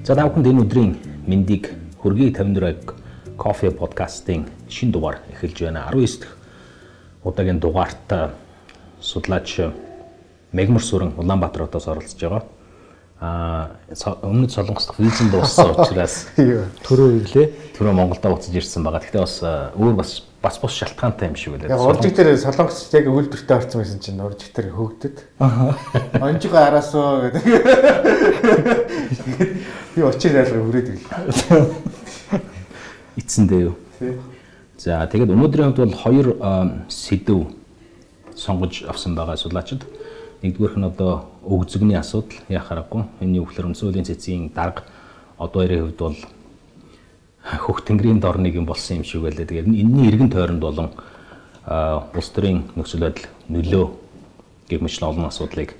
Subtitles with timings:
[0.00, 0.96] За та бүхэнд энэ өдрийн
[1.28, 5.92] мэндийг хөргий 54 кофе подкастын шин дугаар эхэлж байна.
[5.92, 6.32] 19 дахь
[7.22, 8.32] удаагийн дугаарт
[9.00, 9.60] судлаач
[10.52, 12.44] Мегмар сүрэн Улаанбаатар хотоос оролцож байгаа.
[13.20, 13.76] Аа
[14.24, 16.32] өмнөд Солонгост визэн дууссан учраас
[16.88, 17.76] төрөө ирлээ.
[17.76, 19.04] Төрөө Монголдо уцаж ирсэн байгаа.
[19.04, 19.44] Гэхдээ бас
[19.76, 21.76] өөр бас бас бус шалтгаантай юм шиг байлаа.
[21.76, 25.20] Яг уржиг дээр Солонгос яг үйлдвэртэй орсон байсан чинь уржиг дээр хөөгдөд.
[25.44, 25.76] Аа.
[26.24, 27.44] Онжиг араасуу гэдэг.
[29.94, 31.66] Би очиж айлга хүрээд ирлээ.
[33.18, 33.74] Эцэндээ юу?
[34.78, 36.28] За тэгээд өнөөдрийн хувьд бол хоёр
[36.86, 37.50] сэдв
[38.38, 39.82] сонгож авсан байгаа судлаачид.
[40.46, 43.02] Нэгдүгээрх нь одоо өгзөгний асуудал яах аргагүй.
[43.20, 44.86] Энэ юу гэхээр өмсөлийн цэцгийн дарга
[45.36, 46.18] одоо хоёрын хувьд бол
[47.66, 49.44] хөх тэнгэрийн дор нэг юм болсон юм шиг байлаа.
[49.44, 50.88] Тэгээд энэний эргэн тойронд болон
[51.66, 53.84] улс төрийн нөхцөл байдал нөлөө
[54.70, 55.74] гэх мэт олон асуудлыг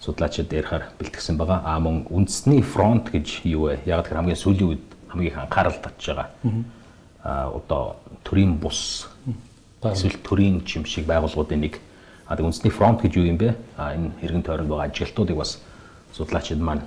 [0.00, 1.62] судлаачид ярихаар бэлтгэсэн байгаа.
[1.64, 3.84] А мөн үндэсний фронт гэж юу вэ?
[3.86, 6.28] Яг тэр хамгийн сүүлийн үед хамгийн их анхаарал татж байгаа.
[7.22, 9.08] А одоо төрийн бус
[9.84, 11.80] эсвэл төрийн чимшиг байгууллагуудын нэг
[12.30, 13.58] А тэг үндэсний фронт гэж юу юм бэ?
[13.74, 15.58] А энэ хэрэгэн тойронд байгаа ажилтнуудыг бас
[16.14, 16.86] судлаачид маань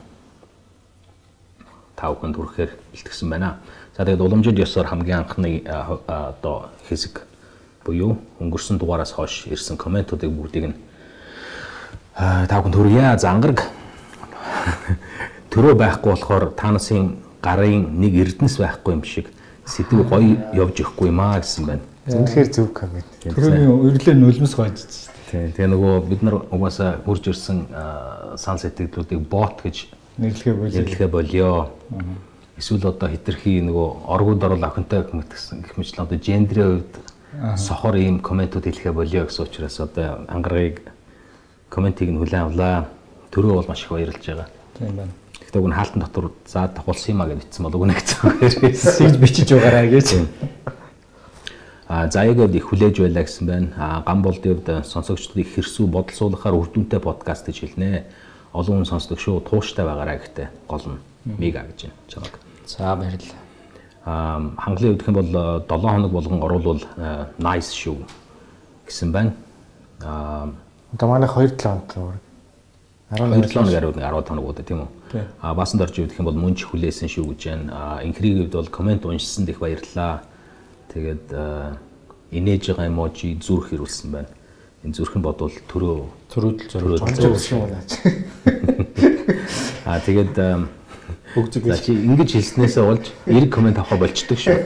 [2.00, 3.60] тав хүнд хүрэхээр бэлтгэсэн байна.
[3.92, 7.28] За тэгээд уламжид ёсоор хамгийн анхны одоо хэсэг
[7.84, 10.80] буюу өнгөрсөн дугаараас хойш ирсэн комментуудыг бүгдийг нь
[12.18, 13.18] тав хүнд хүргье.
[13.20, 13.64] За ангараг
[15.50, 19.32] төрөө байхгүй болохоор та нарын гарын нэг эрдэнэс байхгүй юм шиг
[19.66, 21.84] сэдв гоё явж ихгүй юм аа гэсэн байна.
[22.08, 23.08] Үнэхээр зөв коммент.
[23.24, 25.50] Төрөний өрлөө нулимс гоёж Тийм.
[25.50, 27.66] Тэгээ нөгөө бид нар угаасаа хурж ирсэн
[28.38, 29.90] сан сэтгэлдлүүдийг бот гэж
[30.22, 30.78] нэрлэхэ болио.
[30.78, 31.52] Нэрлэхэ болио.
[32.54, 36.94] Эсвэл одоо хитрхи нөгөө оргууд орол охинтой гэсэн гэх мэт л одоо гендрийн хувьд
[37.58, 40.86] сохор ийм комментууд хэлэхэ болио гэсэн учраас одоо ангарыг
[41.74, 42.86] комментиг нь хүлээн авлаа.
[43.34, 44.48] Төрөө бол маш их баярлж байгаа.
[44.78, 45.14] Тийм байна.
[45.42, 48.76] Гэхдээ уг нь хаалтан дотор за тахуулсан юм а гэж бичсэн болов уу гэж зүгээр.
[48.78, 50.10] Сэж бичиж байгаараа гэж.
[51.90, 53.68] А заяагаад их хүлээж байлаа гэсэн байна.
[53.78, 58.06] А гам болдын хувьд сонсогчдыг хэрсүү бодол суулгахаар үр дүнтэй подкаст гэж хэлнэ.
[58.54, 59.42] Олон хүн сонсдог шүү.
[59.42, 61.98] Тууштай байгаарай гэхдээ гол нь мега гэж байна.
[62.08, 62.34] Чамаг.
[62.70, 63.42] За баярлалаа.
[64.06, 65.32] А хангалын хувьд хэм бол
[65.66, 66.82] 7 хоног болгон оруулвал
[67.42, 67.98] nice шүү
[68.86, 69.34] гэсэн байна.
[70.02, 70.50] А
[70.94, 72.30] одоо манай 2 7 хоног
[73.12, 75.24] 12 хоног ариуд 10 хоног удаа тийм үү.
[75.42, 77.70] А баасан дорж юу гэх юм бол мөн ч хүлээсэн шүү гэж байна.
[77.74, 80.22] А инхрийг хувьд бол комент уншсан дэх баярлалаа
[80.94, 81.34] Тэгээд
[82.30, 84.30] инээж байгаа эможи зүрх ирүүлсэн байна.
[84.86, 85.98] Энэ зүрх нь бодвол төрөө
[86.30, 87.82] төрөөдөл юм байна.
[89.90, 90.38] Аа тэгээд
[91.34, 94.58] бүгд чи ингэж хэлснээсээ болж 90 комент авах болчдөг шүү.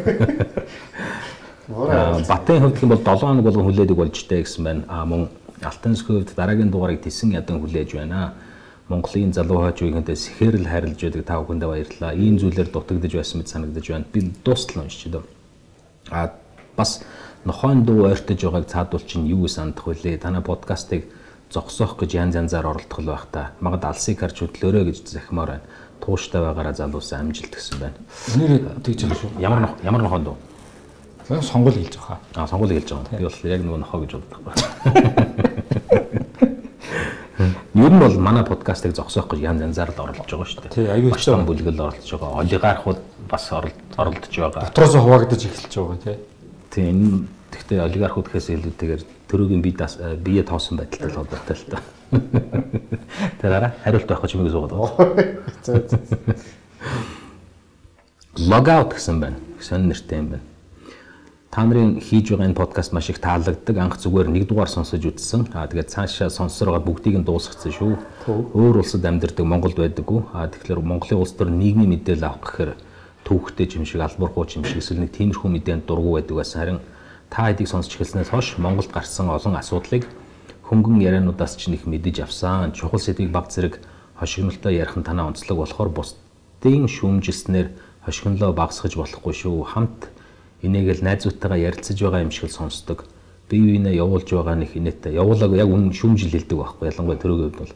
[2.28, 4.84] Батын хувьд бол 7 хоног болгон хүлээдэг болж тээ гэсэн байна.
[4.92, 8.34] Аа мөн Алтан зөвхөвд дараагийн дугаарыг тесэн ядан хүлээж байна.
[8.88, 12.14] Монголын залуу үеийнхэнтэй сэхэрл харилж байдаг та бүхэндээ баярлалаа.
[12.16, 14.06] Ийм зүйлээр дутагдж байсан мэт санагдаж байна.
[14.14, 15.28] Би дуустал уншиж байна
[16.10, 16.32] А
[16.76, 17.04] бас
[17.46, 20.18] нохойн дуу ойртож байгааг цаадуул чинь юу сандах вүлээ?
[20.18, 21.12] Танай подкастыг
[21.52, 23.52] зогсоох гэж янз янзаар оролдох л байх та.
[23.60, 25.66] Магад алсыг харж хөдлөөрэй гэж захимаар байна.
[26.00, 27.98] Тууштай байгаараа залуусаа амжилт гэсэн байна.
[28.36, 29.32] Энээр тэгж байгаа шүү.
[29.40, 30.38] Ямар ямар нохойн дуу?
[31.28, 32.20] Сонгол хэлж байгаа.
[32.36, 33.18] Аа сонгол хэлж байгаа.
[33.20, 35.44] Би бол яг нөгөө нохой гэж боддог байна.
[37.78, 40.74] Ер нь бол манай подкастыг зогсоох гэж янз янзаар л оролдож байгаа шүү дээ.
[40.74, 42.42] Тий, аюул ч том бүлгэл оролдож байгаа.
[42.42, 43.00] Олигархууд
[43.30, 44.66] бас оролдож байгаа.
[44.66, 46.18] Дотроос хуваагдаж эхэлж байгаа тий.
[46.74, 49.78] Тий, энэ гэхдээ олигархууд гэхээс илүүтэйгээр төрөгийн бие
[50.26, 51.78] бие тоосон байдалтай л холбоотой л та.
[53.46, 55.38] Тэраараа хариулт байх гэж юмыг суугаад байна.
[58.42, 59.38] Логаут гэсэн байна.
[59.62, 60.57] Сонир нэртэй юм байна
[61.58, 63.78] та нарын хийж байгаа энэ подкаст маш их таалагддаг.
[63.82, 65.58] Анх зүгээр нэг дугаар сонсож үзсэн.
[65.58, 67.98] Аа тэгээд цаашаа сонсороо бүгдийг нь дуусгацсан шүү.
[68.54, 70.38] Өөр улсад амьдардаг Монголд байдаггүй.
[70.38, 72.72] Аа тэгэхээр Монголын улс төр нийгмийн мэдээлэл авах гэхээр
[73.26, 76.62] төвхтэй юм шиг албархуу юм шиг эсвэл нэг тиймэрхүү мэдээнд дургу байдаг байсан.
[76.62, 76.80] Харин
[77.34, 80.06] та хэдийг сонсч эхэлснээс хойш Монголд гарсан олон асуудлыг
[80.62, 82.70] хөнгөн яриануудаас ч нэг мэдэж авсан.
[82.78, 83.82] Чухал сэдвийг баг зэрэг
[84.14, 87.74] хошигнолтой ярих нь танаа онцлог болохоор бусдын шүүмжилснээр
[88.06, 89.66] хошигнолоо багасгаж болохгүй шүү.
[89.74, 90.14] Хамт
[90.62, 93.06] энийг л найзуудтайгаа ярилцаж байгаа юм шиг сонсдог.
[93.50, 95.14] Бие биенээ явуулж байгаа нэг инээтэй.
[95.14, 97.74] Явуулааг яг үн шүмжил хэлдэг байхгүй ялангуяа хувьд бол.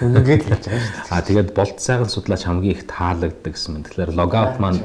[0.00, 1.10] Үнэгээд л хэлж байгаа шүү дээ.
[1.12, 3.86] Аа тэгээд болт сайхан судлаач хамгийн их таалагддаг гэсэн мэт.
[3.90, 4.80] Тэгэхээр логаут маань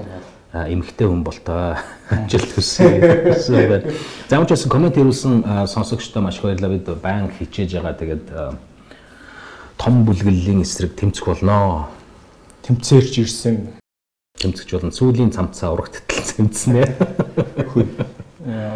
[0.51, 1.77] эмгтэй хүн болтоо
[2.09, 2.89] амжилт хүсье.
[3.37, 6.73] За мөн ч гэсэн комент ирүүлсэн сонсогчдоо маш баярлалаа.
[6.73, 7.95] Бид баян хичээж байгаа.
[7.95, 8.25] Тэгээд
[9.77, 11.87] том бүлгэллийн эсрэг тэмцэх болноо.
[12.65, 13.78] Тэмцээрч ирсэн
[14.39, 14.91] тэмцэж болно.
[14.95, 16.83] Сүүлийн цамцаа урагт тэмцэнэ.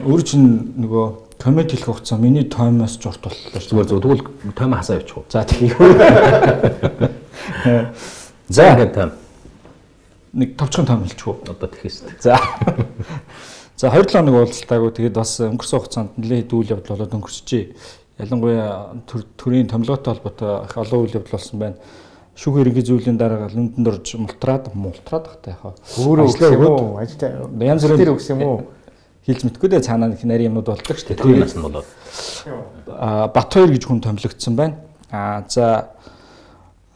[0.04, 3.57] Өөр чинь нөгөө коммент хэлэх хугацаа миний таймаас ч урт боллоо.
[3.57, 5.24] Зүгээр зөв тэгвэл тайм хасаа явчих.
[5.31, 5.71] За тийм.
[8.54, 9.15] За ингээд
[10.33, 11.42] нэг товчхон том хэлчихв.
[11.48, 12.04] Одоо тэхэс.
[12.19, 12.38] За.
[13.75, 17.66] За 2 7 хоног уулзалтаагүй тэгээд бас өнгөрсөн хугацаанд нэлээд үйл явдал болоод өнгөрчжээ.
[18.21, 19.01] Ялангуяа
[19.36, 21.77] төрийн томилготой холбоотой их олон үйл явдал болсон байна.
[22.33, 25.74] Шүүх хэргийн зүйлийн дараа лүндэнд орж мултраад мултраад багтаа яхаа.
[26.01, 26.97] Өөрөө өгсөн юм уу?
[26.97, 27.30] Ажилтаа
[27.62, 28.57] янз бүрийн өгсөн юм уу?
[29.24, 31.21] Хэлж мэдгүй дээ цаанаа их нарийн юмнууд болдог шүү дээ.
[31.21, 31.85] Төрийн нас нь болоод.
[32.89, 34.81] А Бат 2 гэж хүн томилогдсон байна.
[35.13, 35.94] А за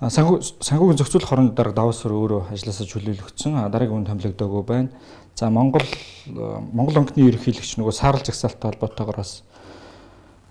[0.01, 3.61] санхүү санхүүгийн зохицуулах хорон дарга даваас өөрөө ажилласаа чөлөөлөгдсөн.
[3.69, 4.89] Дараагийн хүн томилогдоогүй байна.
[5.37, 5.85] За Монгол
[6.27, 9.45] Монгол өнгөний ерөнхийлөгч нөгөө саарл жагсаалттай холбоотойгоор бас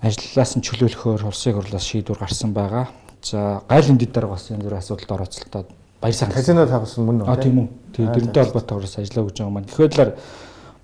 [0.00, 2.88] ажиллаас нь чөлөөлөхөөр улсын хурлаас шийдвэр гарсан байгаа.
[3.26, 5.69] За гайл эндэд дараа бас янз бүрийн асуудалд орооцолтоод
[6.00, 6.31] баяр сайн.
[6.31, 7.26] Казино тавсан мөн үү?
[7.26, 7.69] А тийм үү.
[7.90, 9.67] Тийм дэрэнтэй холбоотойгоор ажиллаа гэж байгаа маань.
[9.67, 10.14] Тэгэхээр л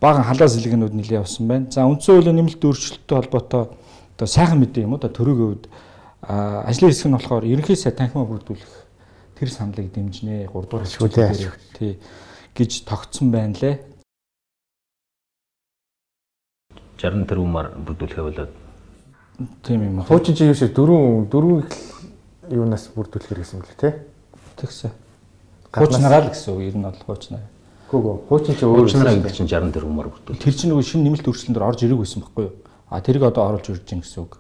[0.03, 1.71] баган халаа сэлгэнүүд нэлээ явсан байна.
[1.71, 3.62] За үндсэн хуулийн нэмэлт өөрчлөлттэй холбоотой
[4.19, 4.99] одоо сайхан мэдээ юм уу?
[4.99, 5.65] Одоо төрөгийн үед
[6.27, 8.75] ажлын хэсэг нь болохоор ерөнхий сайд танхимаа бүрдүүлэх
[9.38, 10.50] тэр саналыг дэмжинэ.
[10.50, 11.31] 3 дугаар хэсгүүдээ
[11.79, 12.03] тий
[12.59, 13.79] гэж тогтсон байна лээ.
[16.99, 18.53] 60 тэрбумаар бүрдүүлэхээ болоод
[19.62, 20.03] тийм юм.
[20.03, 21.67] Хуучин чи юу шиг дөрөв дөрөв
[22.52, 23.90] юунаас бүрдүүлэх хэрэгсэн юм лээ те.
[24.60, 24.90] Тэгсэн.
[25.72, 27.49] Хуучнараа л гэсэн үг ер нь бол хуучнараа.
[27.88, 28.16] Гүгөө.
[28.28, 30.40] Хуучин чи өөр хуучнараа гэдэг чинь 60 тэрбумаар бүрдүүл.
[30.40, 32.54] Тэр чинь нөгөө шинэ нэмэлт өөрчлөлтөөр орж ирэх байсан байхгүй юу?
[32.93, 34.37] А тэрийг одоо оруулж ирж гин гэсэн үг.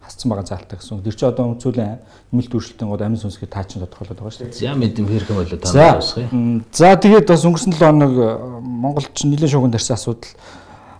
[0.00, 1.04] Хасцсан байгаа заалтай гэсэн үг.
[1.04, 1.92] Тэр чинь одоо өмцүүлэн
[2.32, 4.60] нэмэлт өөрчлөлтийн гол амин сүнсгээ таа чин тодорхойлоод байгаа шүү дээ.
[4.60, 6.64] За мэдэм хэрхэн болоо та басах юм.
[6.72, 8.12] За тэгээд бас өнгөрсөн 7 хоног
[8.60, 10.32] Монголд чинь нэлээд шууган тарьсан асуудал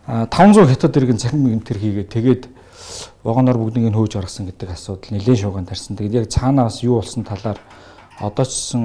[0.06, 2.42] 500 хятад иргэн цахим гэмтэр хийгээд тэгээд
[3.24, 5.96] вагоноор бүгднийг нь хөөж гаргасан гэдэг асуудал нэлээд шууган тарьсан.
[5.96, 7.58] Тэгээд яг цаанаас юу болсон талаар
[8.20, 8.82] одоо ч гэсэн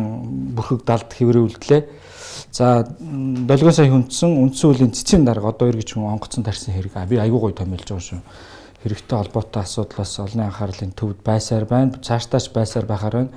[0.56, 1.81] бүрхэг далд хэврүүлдлээ.
[2.51, 7.18] За долгион сая хүндсэн үндсэн үлийн цэцэн дарга одоо эргэж хүн онгоцон тарьсан хэрэг би
[7.18, 8.21] айгүй гой томилж байгаа шүү.
[8.83, 11.98] Хэрэгтэй холбоотой асуудлаас олонний анхаарлын төвд байсаар байна.
[12.01, 13.31] Цаашдаач байсаар байхаар байна.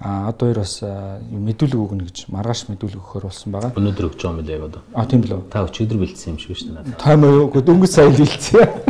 [0.00, 3.74] А одоо хоёр бас мэдүүлэг өгнө гэж маргааш мэдүүлэг өгөхөр болсон байгаа.
[3.74, 4.82] Өнөөдөр өгч байгаа юм лээ одоо.
[4.94, 5.50] А тийм билүү.
[5.50, 7.02] Та өчигдөр бэлдсэн юм шиг шүү дээ надад.
[7.02, 7.50] Тайм юу?
[7.50, 8.87] Дөнгөж сая бэлдсэн.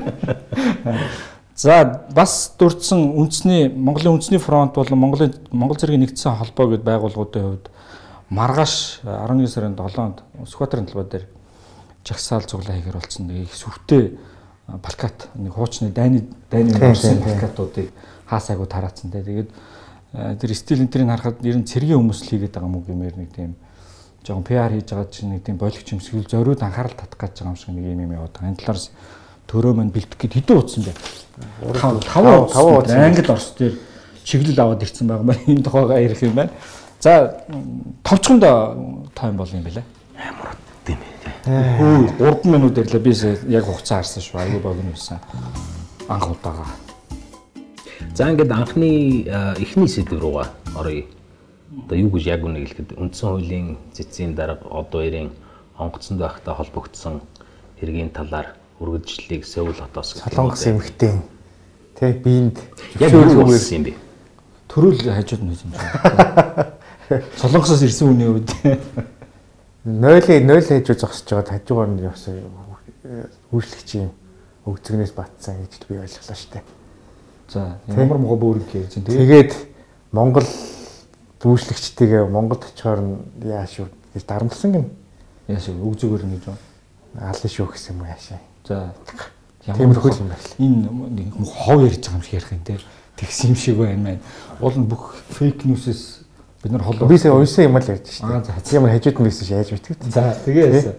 [1.59, 7.43] За бас дурдсан үндэсний Монголын үндэсний фронт болон Монголын Монгол зэргийн нэгдсэн холбоо гэд байгууллагуудын
[7.43, 7.67] хувьд
[8.31, 11.27] маргааш 11 сарын 7-нд Сүхбаатарын талбай дээр
[12.07, 13.31] жагсаал цуглаа хийгэр болсон.
[13.35, 14.19] Их сүртэй
[14.69, 17.91] плакат нэг хуучны дайны дайны плакатуудыг
[18.29, 19.11] хаасайгуу тараацсан.
[19.11, 19.51] Тэгээд
[20.13, 23.33] тэр стил энтрийг харахад ер нь цэргийн хүмүүс л хийгээд байгаа юм уу гэмээр нэг
[23.33, 23.57] тийм
[24.25, 27.53] жоохон PR хийж байгаа чинь нэг тийм боловч юм эсвэл зориуд анхаарал татах гэж байгаа
[27.53, 28.53] юм шиг нэг юм юм яваад байгаа.
[28.53, 28.93] Энэ талаас
[29.49, 30.93] төрөө маань бэлдэх гээд хэдэн утсан бэ?
[31.73, 33.75] 5 5 5 англи орс дээр
[34.25, 36.53] чиглэл аваад ирсэн байгаа маань энэ тухайгаа ярих юм байна.
[37.01, 37.41] За
[38.05, 38.45] товчхонд
[39.17, 39.83] тайм бол юм байна.
[40.21, 40.53] Амар
[40.85, 41.79] тийм ээ.
[41.81, 43.13] Хөө 3 минут ирлээ би
[43.49, 44.37] яг хугацаа харсан шүү.
[44.37, 45.19] Аюу богино байсан.
[46.09, 46.69] Анх удаага.
[48.15, 49.25] За ингээд анхны
[49.57, 51.09] эхний сэдв руугаа оръё.
[51.87, 55.33] Одоо юу гэж яг үнэ хэлэхэд үндсэн хуулийн цэцгийн дарга одоо ирийн
[55.79, 57.23] онгоцонд байхтай холбогдсон
[57.81, 61.23] хэргийн талаар үргэлжлэлийг Сөүл хотоос Солонгос эмхтэн
[61.99, 62.59] тий биэнд
[63.03, 63.95] яг юу болсон юм бэ?
[64.69, 65.75] Төрөл хажууд нь юм шиг.
[67.43, 68.51] Солонгосоос ирсэн хүний үед
[69.85, 72.39] нойлыг нойл хийж зогсож байгаа хажуугаар нь явсан
[73.51, 74.11] үйлчлэгч юм
[74.69, 76.65] өгзгнээс батсан гэж би ойлголоо шүү дээ.
[77.49, 79.09] За ямар мого бөөрөнг ярьж байна.
[79.09, 79.53] Тэгээд
[80.13, 80.47] Монгол
[81.41, 83.17] дүүшлэгчтэйгээ Монголд очихоор нь
[83.49, 84.87] яаш юу гэж дарамтлсан гин.
[85.49, 86.59] Яаш үг зүгээр нэг юм.
[87.17, 88.39] Алын шүү гэсэн юм яашаа.
[88.69, 88.93] За
[89.65, 90.37] тиймэрхүү юм байна.
[90.61, 92.79] Энэ нэг хов ярьж байгаа юм шиг ярих юм те.
[93.17, 94.21] Тэгс юм шиг байна мэн.
[94.61, 96.21] Уул нь бүх фейк ньюсээс
[96.63, 97.09] бид нар холоо.
[97.09, 98.77] Би сая унсан юм л ярьж шүү дээ.
[98.77, 99.97] Ямар хажууд нь байсан яаж мэддэг.
[100.13, 100.93] За тэгээс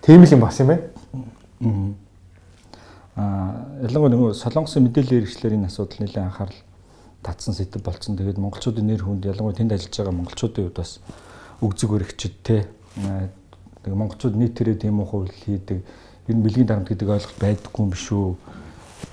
[0.00, 1.94] тийм л юм бас юм байна.
[3.14, 6.60] Аа ялангуяа нөгөө солонгосын мэдээлэл хэрэгчлэр энэ асуудал нэлээд анхаарал
[7.22, 8.16] татсан сэдв болцсон.
[8.16, 10.98] Тэгээд монголчуудын нэр хүнд ялангуяа тэнд ажиллаж байгаа монголчуудын хувьд бас
[11.62, 12.66] өгзөг өргөчд те.
[12.98, 15.86] Тэгээд монголчууд нийтээрээ тийм ухаал хийдэг.
[16.28, 18.36] Ер нь бэлгийн дарамт гэдэг ойлголт байдаггүй юм биш үү?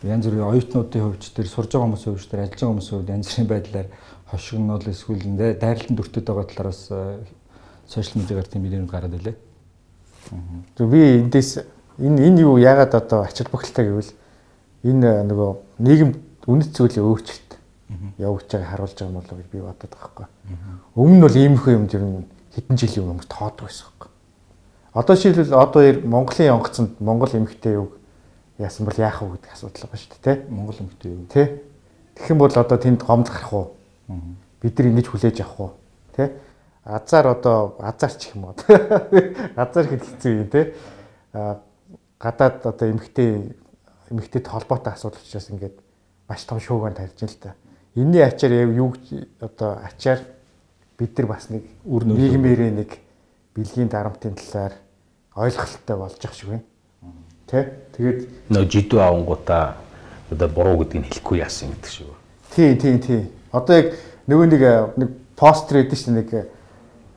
[0.08, 3.28] Янз бүрийн оюутнуудын хувьд тэр сурж байгаа хүмүүсийн хувьд тэр ажиллаж байгаа хүмүүсийн хувьд янз
[3.28, 3.88] бүрийн байдлаар
[4.32, 5.24] хошигнол эсвэл
[5.60, 6.82] дайралтанд өртөд байгаа талаараас
[7.92, 9.36] сошиал медиагаар тийм мэдээлэл гараад байлаа.
[10.80, 11.52] Тэг би эндээс
[12.00, 14.12] энэ энэ юу яагаад одоо ачаал бүгдэлтэй гэвэл
[14.88, 15.52] энэ нөгөө
[15.84, 16.12] нийгэм
[16.48, 17.52] үнэт зүйлийн өөрчлөлт
[18.18, 20.28] явагдаж байгааг харуулж байгаа юм болоо гэж би бодод байгаа байхгүй.
[20.96, 22.26] Өмнө нь бол иймэрхүү юм ер нь
[22.56, 24.11] хэдэн жилийн өмнө тоодог байсан байхгүй.
[24.94, 27.92] Одоо шийдвэл одоо Монголын онгоцонд Монгол эмэгтэй юу
[28.58, 30.46] яасан бол яах вэ гэдэг асуудал байгаа шүү дээ, тэ?
[30.52, 31.26] Монгол эмэгтэй юу?
[31.32, 31.62] Тэ.
[32.16, 33.68] Тэгэх юм бол одоо тэнд гомдол гарах уу?
[34.60, 35.72] Бид нар ингэж хүлээж авах уу?
[36.12, 36.36] Тэ?
[36.84, 38.56] Азар одоо азар ч юм уу.
[39.56, 40.50] Азар хэд хэцүү юм?
[41.32, 41.64] А
[42.20, 43.56] гадаад одоо эмэгтэй
[44.12, 45.80] эмэгтэйд холбоотой асуудал учраас ингээд
[46.28, 47.56] маш том шууган тарьж ин л та.
[47.96, 48.94] Энийний ачаар яг юу
[49.40, 50.20] одоо ачаар
[50.98, 53.00] бид нар бас нэг үр нийгмээрээ нэг
[53.56, 54.74] бэлгийн дарамтын талаар
[55.36, 56.64] ойлголттой болж ах шиг байна.
[57.48, 57.72] Тэ?
[57.98, 59.76] Тэгээд нөө жидүү авангуудаа
[60.32, 62.22] одоо буруу гэдгийг хэлэхгүй яасан гэдэг шиг байна.
[62.56, 63.22] тий, тий, тий.
[63.52, 63.88] Одоо яг
[64.28, 64.64] нөгөө нэг
[64.98, 66.50] нэг постэр шүү дээ нэг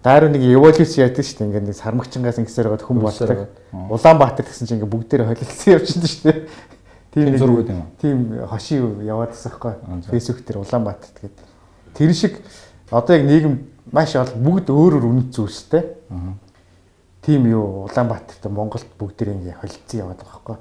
[0.05, 1.47] Дайруу нэг эволюц яадаг шүү дээ.
[1.49, 3.49] Ингээд нэг сармагчингаас ингэсээр гоод хүн болдог.
[3.73, 6.39] Улаанбаатар гэсэн чинь ингээд бүгдээр холилдсон явчихсан шүү дээ.
[7.09, 7.81] Тийм нэг- зургууд юм?
[7.97, 9.73] Тийм хошин яваадсан байхгүй.
[10.13, 11.37] Фэйсбүүк дээр Улаанбаатар тэгээд
[11.97, 12.37] тэр шиг
[12.93, 13.55] одоо яг нийгэм
[13.93, 15.83] маш ол бүгд өөр өөр үнэт зүйлстэй.
[17.25, 20.57] Тийм юу Улаанбаатарт Монголд бүгдээр ингээд холилдсон яваад байгаа байхгүй.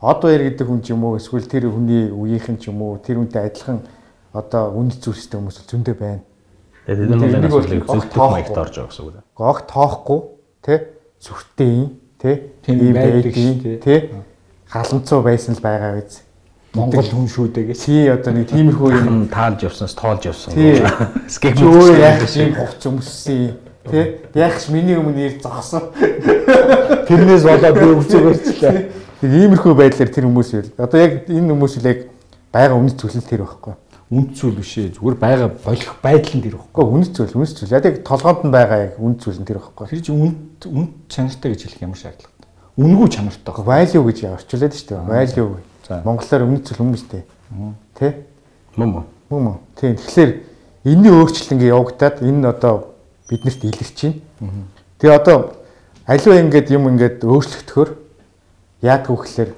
[0.00, 3.22] Од баяр гэдэг хүн ч юм уу эсвэл тэр хүний үеийнхэн ч юм уу тэр
[3.22, 3.78] хүнтэй адилхан
[4.34, 6.22] одоо үнэт зүйлстэй хүмүүс бол зөндөө байна.
[6.86, 9.14] Тэгээд энэ асуудлыг огт зөвхөн маягт орж байгаа гэсэн үг.
[9.38, 10.20] гог тоохгүй
[10.64, 10.78] тий
[11.20, 12.34] зүрхтэй юм тий
[12.66, 13.34] ийм байдаг
[13.84, 13.98] тий
[14.66, 16.22] халамцуу байсан л байгаа биз
[16.74, 17.78] Монгол хүн шүү дээ гэж.
[17.82, 19.26] тий одоо нэг тиймэрхүү юм.
[19.26, 20.54] Таалж явсанаас тоолж явсан.
[21.26, 23.58] Скеп өө яах шиг хувц өмссөн
[23.90, 24.04] тий.
[24.38, 25.90] Яах ч миний өмнө нэр зогсон.
[27.10, 28.78] Тэрнээс болоод би өвчөгөрчлээ.
[29.18, 31.98] нэг иймэрхүү байдлаар тэр хүмүүс байл одоо яг энэ хүмүүс л яг
[32.54, 33.74] байгаа үнэт зүйл тэр байхгүй.
[34.10, 34.94] Үнд зүйл биш ээ.
[34.94, 36.54] Зүгээр байгаа болох байдал нь тэр.
[36.54, 37.74] Гэхдээ үнэт зүйл үнэт зүйл.
[37.74, 39.86] Яг толгоонд нь байгаа яг үнэт зүйл нь тэр байхгүй.
[39.90, 42.48] Тэр чинь үнд үнд чанартай гэж хэлэх ямар шаардлагатай.
[42.74, 43.54] Үнгүү чанартай.
[43.54, 45.06] Value гэж орчуулад шүү дээ.
[45.06, 45.69] Value.
[46.04, 47.22] Монголоор зүйл хүмүүстэй
[47.98, 48.12] тий
[48.76, 49.04] Мөн мөн.
[49.28, 49.56] Мөн мөн.
[49.74, 49.96] Тийм.
[49.96, 50.30] Тэгэхээр
[50.84, 52.94] энэний өөрчлөлт ингээ явагдаад энэ одоо
[53.28, 53.98] биднэрт илэрч
[54.38, 54.64] байна.
[55.02, 55.38] Тэгээ одоо
[56.06, 57.90] аливаа ингээд юм ингээд өөрчлөгдөхөөр
[58.86, 59.50] яадгүй гэхээр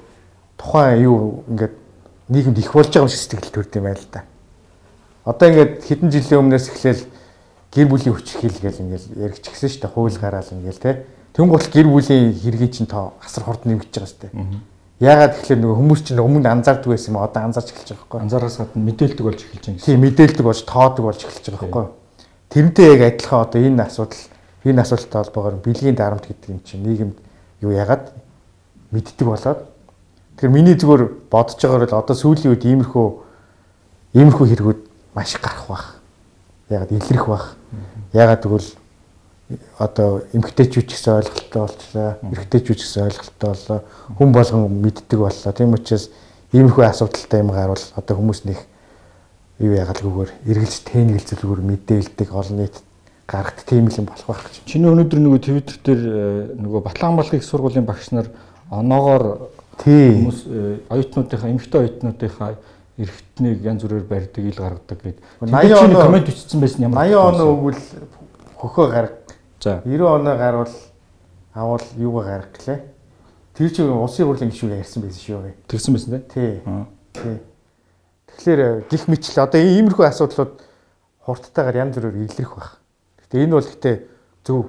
[0.57, 1.73] тухайн юу ингээд
[2.33, 4.25] нийгэмд их болж байгаа юм шиг сэтгэл төрд юм байл л да.
[5.29, 7.03] Одоо ингээд хэдэн жилийн өмнөөс эхлээл
[7.69, 9.93] гэр бүлийн хүчрхийл гэл ингээд яригчгсэн шүү дээ.
[9.93, 11.05] Хууль гараал ингээд те.
[11.37, 14.33] Тэнгуут гэр бүлийн хэргийн чинь тоо асар хурд нэмэгдэж байгаа шүү дээ.
[15.03, 18.19] Яагаад тэгэхээр нөгөө хүмүүс чинь өмнө анзаардаг байсан юм одоо анзаарч эхэлж байгаа байхгүй.
[18.23, 19.91] Анзаараас гадна мэдээлдэг болж эхэлж байгаа гэсэн.
[19.91, 21.85] Тийм мэдээлдэг болж тоодог болж эхэлж байгаа байхгүй.
[22.55, 24.23] Тэрнтэй яг адилхан одоо энэ асуудал
[24.63, 27.17] энэ асуудалтай холбоогоор бэлгийн дарамт гэдэг юм чинь нийгэмд
[27.67, 28.15] юу ягаад
[28.95, 29.59] мэддэг болоод
[30.39, 33.07] тэгэхээр миний зүгээр бодож байгаагаар л одоо сүүлийн үед иймэрхүү
[34.15, 34.79] иймэрхүү хэрэгүүд
[35.19, 35.85] маш их гарах бах.
[36.69, 37.45] Ягаад илрэх бах.
[38.13, 38.69] Ягаад тэгвэл
[39.77, 42.09] одоо эмгтээчүүд ч гэсэн ойлголттой болчлаа.
[42.23, 43.79] Эрэгтэйчүүд ч гэсэн ойлголттой боллоо.
[44.17, 45.51] Хүн болгон мэддэг боллоо.
[45.53, 46.09] Тийм учраас
[46.53, 48.59] иймэрхүү асуудалтай юм гарвал одоо хүмүүс нэг
[49.59, 52.75] юу ягалгүйгээр эргэлж тээнгэлзэлгүйгээр мэдээлдэг олон нийт
[53.27, 54.63] гаргад тийм юм болох байх гэж.
[54.65, 58.27] Чиний өнөөдөр нөгөө Twitter дээр э, нөгөө Батлангамбалгийн их сургуулийн багш нар
[58.71, 59.49] оноогоор
[59.83, 60.23] Тий.
[60.23, 62.51] хүмүүс э, оюутнуудынхаа эмэгтэй оюутнуудынхаа
[62.97, 65.17] эргэтнийг янз бүрээр барьдаг ил гаргадаг гэд.
[65.41, 67.81] 80 Чиний оноо- комент бичсэн байсан ямар 80 оноо өгвөл
[68.59, 69.17] хөхөө гарга.
[69.63, 69.81] За.
[69.85, 70.69] 90 оноо гарвал
[71.53, 72.79] авал юугаа гарга гэлээ.
[73.55, 75.55] Тэр чинь улсын хурлын гишүүг ярьсан байсан шүү.
[75.71, 76.19] Тэгсэн байсан.
[76.27, 76.59] Тий.
[77.15, 77.39] Тий.
[78.27, 80.59] Тэгэхээр гих мэтлээ одоо иймэрхүү асуудлууд
[81.23, 82.71] хурдтайгаар янз бүрээр илэрх байх.
[83.23, 83.95] Гэтэ энэ бол гэтээ
[84.43, 84.67] зөв.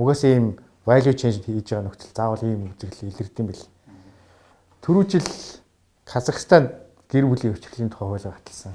[0.00, 0.56] Угаасаа ийм
[0.88, 3.64] value change хийж байгаа нөхцөл заавал ийм үзэгдэл илэрдэм бил.
[4.80, 5.28] Түрүү жил
[6.08, 6.72] Казахстан
[7.12, 8.72] гэр бүлийн хүчирхлийн тухай хууль баталсан.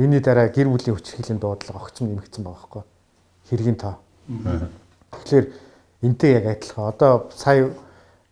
[0.00, 2.82] Үүний дараа гэр бүлийн хүчирхлийн дуудлага огцом нэмэгдсэн байгаа байхгүй.
[3.52, 4.00] Хэргийн тоо.
[4.26, 5.46] Тэгэхээр
[6.02, 6.90] энтэй яг адилхан.
[6.90, 7.70] Одоо сая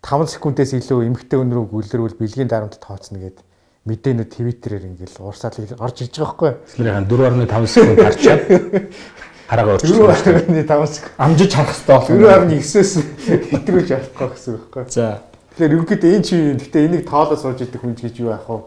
[0.03, 3.45] 5 секундээс илүү эмхтэй өнрөө гүлэрвэл бэлгийн дарамт тооцно гэдэг
[3.85, 6.53] мэдээнүүд твиттерээр ингээл уурсаал орж иж байгаа байхгүй.
[6.77, 8.43] Тэгэхээр 4.5 секунд харчаад
[9.49, 10.35] хараагаа Дөрөв өөрчлөсөн.
[10.41, 11.13] орны 5 секунд.
[11.21, 12.09] Амжиж харах хэрэгтэй болох.
[12.09, 12.93] Дөрөв орны 9-өөс
[13.53, 14.85] хэтрүүлж авахгүй гэсэн үг байхгүй.
[14.89, 15.21] За.
[15.53, 18.65] Тэгэхээр ерөнхийдөө энэ чи гэхдээ энийг тоолоо сууж идэх хүн гэж юу яах вэ?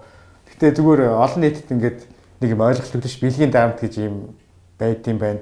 [0.54, 2.00] Гэхдээ зүгээр олон нийтэд ингээд
[2.42, 4.38] нэг юм ойлголт өгдөг ш бэлгийн дарамт гэж юм
[4.78, 5.42] байд юм байна.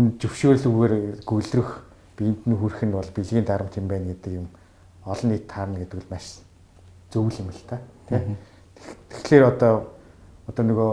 [0.00, 0.92] Хүн зөвшөөрлөгөөр
[1.28, 1.70] гүйлрэх
[2.16, 4.48] биед нь хүрэх нь бол бэлгийн дарамт юм байна гэдэг юм
[5.04, 6.40] олон нийт таарна гэдэг бол маш
[7.12, 7.84] зөв юм л та.
[8.08, 8.24] Тэ?
[9.12, 9.92] Тэгэхээр одоо
[10.48, 10.90] одоо нөгөө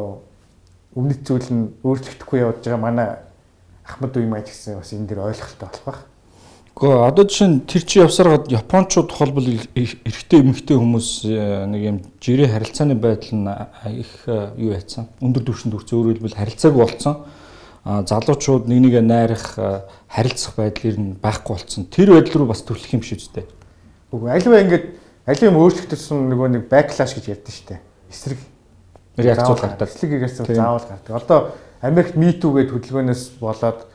[1.00, 3.08] өмнөд зүйл нь өөрчлөгдөхгүй явж байгаа манай
[3.88, 6.04] Ахмад Уймаа ч гэсэн бас энэ дэр ойлголттой болох байх.
[6.76, 11.98] Гэхдээ одоо жишээ нь тэр чи явсараад Япончууд холбол эрэгтэй эмэгтэй хүмүүс э, нэг юм
[12.20, 13.48] жирийн харилцааны байдал нь
[14.04, 15.08] их э, юу яцсан.
[15.24, 17.16] Өндөр түвшинд хүрсэн өөрөөр хэлбэл харилцаагүй болцсон.
[17.86, 19.46] Залуучууд нэг нэгэ найрах
[20.08, 21.86] харилцах байдлыг нь байхгүй болцсон.
[21.92, 23.46] Тэр байдал руу бас төрлөх юм шиг үстэй.
[24.12, 24.86] Үгүй альва ингээд
[25.28, 27.80] алив юм өөрчлөгдсөн нөгөө нэг backlash гэж ярьдэн штэ.
[28.12, 28.40] Эсрэг
[29.18, 29.90] Реакцууд гардаг.
[29.90, 31.16] Эсрэг реакцууд заавал гардаг.
[31.16, 31.40] Одоо
[31.82, 33.90] Америкт Me Too гэдэг хөдөлгөөнөөс болоод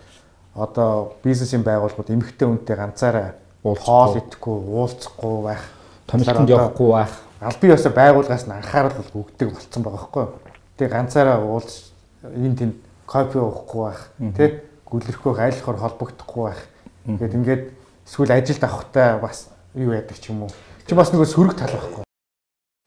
[0.54, 5.62] одоо бизнесийн байгууллагууд эмэгтэй хүнтэй ганцаараа хоол идэхгүй, уулзахгүй байх.
[6.10, 7.14] Томилтонд явахгүй байх.
[7.38, 10.32] Аль бие басаа байгууллагаас нь анхаарал өгдөг болцсон байгаа байхгүй юу?
[10.76, 11.94] Тэгээ ганцаараа уулз
[12.26, 12.76] энэ тэнд
[13.12, 14.00] кофе уухгүй байх,
[14.36, 14.50] тий?
[14.88, 16.60] Гүлрэхгүй айлхаар холбогдохгүй байх.
[17.04, 17.62] Ингээд ингээд
[18.08, 20.52] эсвэл ажилд авахтай бас юу яадаг ч юм уу.
[20.88, 22.04] Чи бас нөгөө сөрөг тал байхгүй.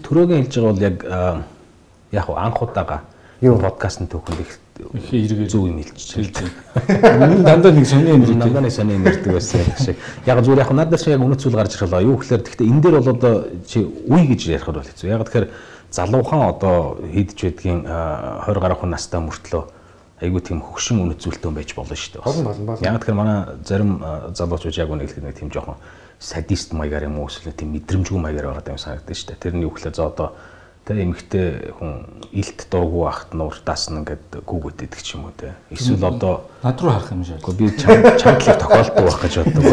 [0.01, 0.98] Төрөөгийн хэлж байгаа бол яг
[2.12, 3.01] яг анх удаага
[3.41, 3.60] Юу?
[3.60, 4.53] подкастын түүхэнд их
[5.13, 6.36] эргээр зөв юм хэлж хэлж.
[7.46, 9.98] Дандаа нэг сони юм Тэр дандаа нэг сони юм ярьдаг байсан яг шиг.
[10.25, 12.08] Яг зүгээр яг надад шиг яг үнэт зүйл гарч ирлээ.
[12.08, 13.34] Юу гэхээр гэхдээ энэ дээр бол одоо
[13.67, 15.10] чи үе гэж ярих бол хэцүү.
[15.12, 15.48] Яг тэгэхээр
[15.91, 19.75] залуухан одоо хийдэж байдгийн 20 гаруй хүн настай мөртлөө
[20.25, 22.25] айгүй тийм хөгшин үнэт зүйлтэй байж болно шүү дээ.
[22.25, 22.86] Болно, болно, болно.
[22.86, 23.91] Яг тэгэхээр манай зарим
[24.34, 25.77] залуучууд яг үнэ хэлэхэд нэг тийм жоохон
[26.20, 29.44] садист маягаар юм уу эсвэл тийм мэдрэмжгүй маягаар байгаа юм санагдаж шүү дээ.
[29.46, 30.34] Тэрний үгээр за одоо
[30.86, 31.94] тэ эмэгтэй хүн
[32.29, 35.58] илт дургу ахт нууртаас нь ингээд гүгөт идэх ч юм уу те.
[35.74, 37.41] Эсвэл одоо над руу харах юм шиг.
[37.41, 39.65] Гэхдээ би чамдлыг тохиолддог байх гэж боддог.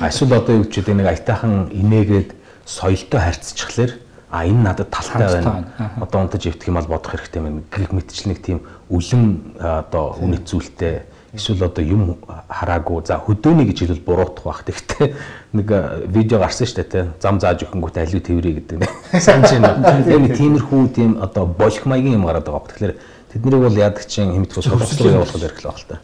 [0.00, 2.30] Эсвэл одоо юу ч гэдэг нэг аятайхан инээгээд
[2.64, 3.92] соёлтой харьцчихлаар
[4.32, 5.68] а энэ надад талтай байна.
[6.00, 7.60] Одоо унтаж өвтөх юм бол бодох хэрэгтэй байна.
[7.68, 11.04] Гэх мэтчлэг тийм үлэн одоо үнэт зүйлтэй
[11.36, 12.16] эсвэл одоо юм
[12.48, 15.12] хараагүй за хөдөөний гэж хэлвэл буруутах бах гэхдээ
[15.56, 15.68] нэг
[16.08, 18.88] видео гарсан шүү дээ те зам зааж өгөхөнгүүт алив тэрвэрээ гэдэг нэ
[19.20, 20.00] санаж байна.
[20.00, 22.68] Тэгээ тиймэрхүү тийм одоо болох маягийн юм гараад байгаа.
[22.72, 22.94] Тэгэхээр
[23.36, 26.00] тэднийг бол яадаг чинь хэмтгүү солилцоо явуулах ярих л баг л та.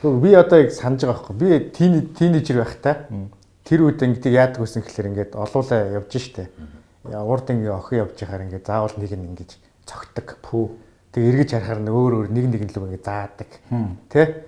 [0.00, 1.36] Би одоо яг санаж байгаа байхгүй.
[1.40, 3.04] Би тийн тийнейжер байхдаа
[3.64, 6.52] тэр үед ингэдэг яадаг гэсэн гэхэлэр ингээд олуулаа явж штэ.
[7.14, 9.50] Урд ингээ охин явж байхаар ингээ заавал нэг нь ингэж
[9.86, 10.38] цогтдаг.
[10.42, 10.70] Пүү.
[11.14, 13.50] Тэгээ эргэж харахаар нэг өөр өөр нэг нэг л ингээ заадаг.
[14.10, 14.44] Тэ?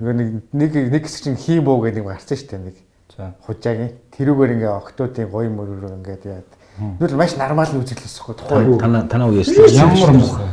[0.00, 2.76] Нөгөө нэг нэг нэг хэсэг чинь хийм буу гэдэг нэг гарсан шүү дээ нэг.
[3.16, 3.34] За.
[3.46, 6.50] Хужаагийн тэрүүгээр ингээ октоодын гоё мөрөөр ингээд яад.
[6.80, 8.64] Нүл маш нормал үзэлээс ихгүй тухай.
[8.80, 10.48] Танаа танаа үеэс ямар муухай.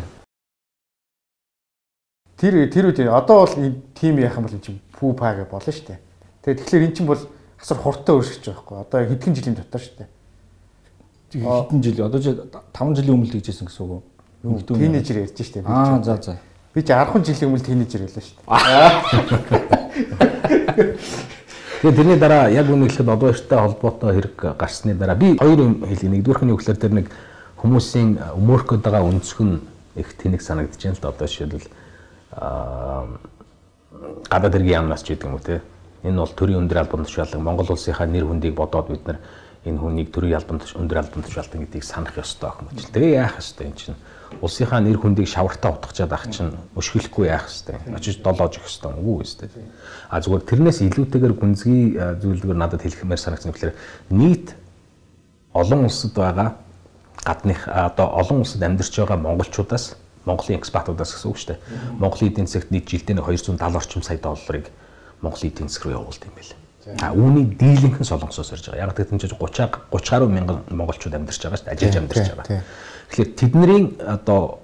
[2.38, 3.56] Тэр тэр үед одоо бол
[3.96, 6.00] тим яах юм бол чи пүү па гэж болно шүү дээ.
[6.44, 7.24] Тэгээ тэгэхээр эн чинь бол
[7.62, 8.78] асар хурдтай өөрсөж байгаа байхгүй.
[8.84, 10.10] Одоо хэдхэн жилийн дотор шүү дээ.
[11.32, 14.04] Хэдэн жил одоо чи 5 жилийн өмнө хийжсэн гэсэн үг
[14.44, 14.62] үү?
[14.64, 15.68] Тинейжер ярьж штеп.
[15.68, 16.38] Аа за за.
[16.74, 18.32] Би чи 10 жилийн өмнө тинейжер байлаа дээ.
[21.78, 25.86] Тэгээ тэрний дараа яг үнэ хэлэхэд одоо ихтэй холбоотой хэрэг гарсны дараа би хоёр юм
[25.86, 26.10] хэлье.
[26.10, 27.12] Нэгдүгээрх нь юу гэхээр тэр нэг
[27.62, 29.62] хүмүүсийн өмөркөд байгаа өнцгөн
[29.94, 31.70] их тэнэг санагдаж байна л да одоо жишээлбэл
[32.34, 33.06] аа
[34.26, 35.62] гадаад хэргийн яамнаас ч гэдэг юм уу те.
[36.02, 39.22] Энэ бол төрийн өндөр албан тушаалан Монгол улсынхаа нэр хүндийг бодоод бид нар
[39.66, 42.70] энэ хүнийг төрийн албан өндөр албан тушаалтан гэдгийг санах ёстой ах юм.
[42.74, 43.98] Тэгээ яах ёстой энэ чинь
[44.42, 47.80] улсынхаа нэр хүндийг шавартаа утгачаад ах чинь өшгөлөхгүй яах ёстой.
[47.96, 49.50] Очиж долоож өгөх ёстой үгүй ёстой.
[50.10, 51.84] А зүгээр тэрнээс илүүтэйгээр гүнзгий
[52.22, 53.76] зүйлдгээр надад хэлэхмээр санагдсан гэхээр
[54.12, 54.56] нийт
[55.54, 56.50] олон улсад байгаа
[57.24, 59.96] гадных одоо олон улсад амьдарч байгаа монголчуудаас
[60.28, 61.60] Монголын экспатуудаас гэсэн үг шүү дээ.
[62.04, 64.68] Монголын эдийн засагт нийт жилдээ 270 орчим сая долларыг
[65.24, 66.67] Монголын эдийн засаг руу явуулт юм байна.
[67.02, 68.88] А үүний дийлэнх нь солонгосоос ирж байгаа.
[68.88, 71.76] Яг тэр чинь 30 30 гаруй мянган монголчууд амьдарч байгаа шүү дээ.
[71.76, 72.64] Ажиллаж амьдарч байгаа.
[73.12, 74.60] Тэгэхээр тэдний одоо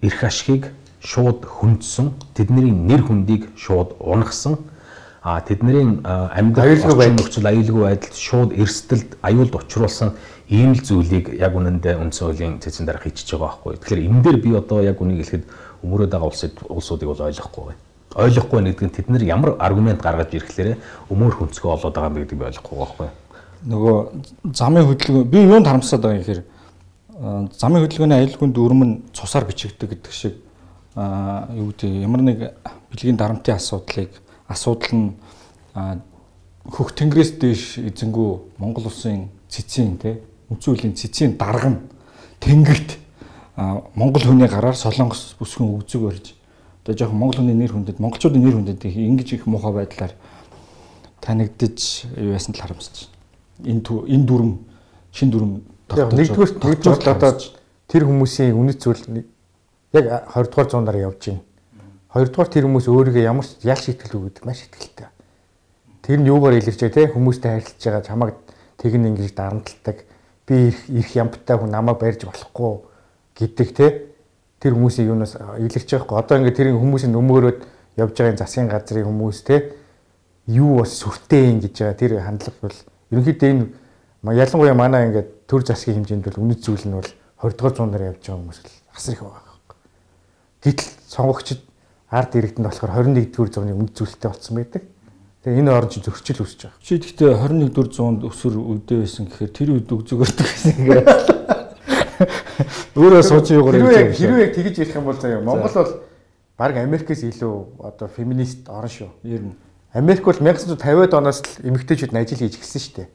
[0.00, 0.72] эрх ашигыг
[1.04, 4.56] шууд хөндсөн, тэдний нэр хүндийг шууд унагсан
[5.22, 10.16] а тэдний амьдрал нөхцөл аюулгүй байдалд шууд эрсдэлд аюулд учруулсан
[10.48, 13.76] ийм л зүйлийг яг үнэндээ үндсэн хуулийн цэцэн дараа хийчихэж байгаа байхгүй.
[13.84, 15.44] Тэгэхээр энэ дээр би одоо яг үнийг хэлэхэд
[15.84, 17.80] өмөрөөд байгаа улсууд улсуудыг бол ойлгохгүй байна.
[18.14, 20.74] Ойлгохгүй нэгдэг нь тэд нар ямар аргумент гаргаж ирэхлээрэ
[21.14, 23.08] өмөр хүнцгөө олоод байгаа юм гэдгийг би ойлгохгүй байхгүй.
[23.70, 23.96] Нөгөө
[24.50, 26.42] замын хөдөлгөөн би юунд харамсаад байгаа юм гэхээр
[27.54, 30.34] замын хөдөлгөөний аюулгүйн дүрм нь цусаар бичигддэг гэдэг шиг
[30.96, 32.38] юу гэдэг ямар нэг
[32.90, 34.10] бэлгийн дарамтын асуудлыг
[34.48, 35.14] асуудал нь
[36.66, 40.18] хөх тэнгэрээс дээш эзэнгүү Монгол улсын цэцэн тий
[40.50, 41.80] үндсэн үеийн цэцгийн дарга нь
[42.42, 42.98] тэнгэрт
[43.94, 46.39] Монгол хүний гараар солонгос бүсгэн өгзөг барьж
[46.84, 50.12] одоо жоохон Монгол хүний нэр хүндэд монголчуудын нэр хүндэд ингэж их муухай байдлаар
[51.20, 53.08] танигдж юу яасан л харамсаж
[53.60, 53.84] байна.
[53.84, 54.50] Энэ энэ дүрм
[55.12, 57.32] шин дүрм нэгдүгээр нэгдүгээр одоо
[57.90, 59.26] тэр хүмүүсийн үнэт зүйл
[59.92, 61.42] яг 20 дугаар зуунаар явж байна.
[62.10, 65.10] Хоёрдугаар тэр хүмүүс өөрийгөө ямар ял шийтгэлгүй гэдэг маш ихтэй.
[66.02, 68.34] Тэр нь юугаар илэрчээ те хүмүүстэй харилцаж байгаа чамайг
[68.82, 69.96] тэгн ингэж дарамталдаг
[70.46, 72.82] би их ямтай хүн намайг барьж болохгүй
[73.38, 73.86] гэдэг те
[74.60, 77.60] тэр хүмүүсийн юунаас илэрч байхгүй одоо ингээд тэр хүмүүсийн өмгөөрөөд
[77.96, 79.72] явж байгаа засгийн газрын хүмүүс те
[80.46, 82.78] юу бас сүртэй юм гэж байгаа тэр хандлага бол
[83.10, 83.64] ерөнхийдөө энэ
[84.36, 88.20] ялангуяа манай ингээд төр засгийн хэмжээнд бол үнэт зүйл нь бол 20 дугаар зуунаар явж
[88.20, 89.50] байгаа хүмүүс л асар их байгаа.
[90.60, 91.60] Гэтэл сонгогчд
[92.12, 94.82] ард иргэдэнд болохоор 21 дугаар зууны үнэт зүйлтэй болсон байдаг.
[95.40, 96.84] Тэгээ энэ орн чинь зөрчил үүсэж байгаа.
[96.84, 101.06] Чи гэхдээ 21 дугаар зуунд өсөр үдээ байсан гэхээр тэр үед өгзөгөрдөг гэсэн ингээд
[102.96, 104.14] өөрөө сууж юугаар ярьж байгаа.
[104.14, 105.92] Хэрвээ яг тэгж ярих юм бол заяа Монгол бол
[106.58, 109.08] баг Америкээс илүү одоо феминист орн шүү.
[109.24, 109.56] Ер нь.
[109.92, 113.08] Америк бол 1950-ад оноос л эмэгтэйчүүд ажил хийж эхэлсэн шүү дээ.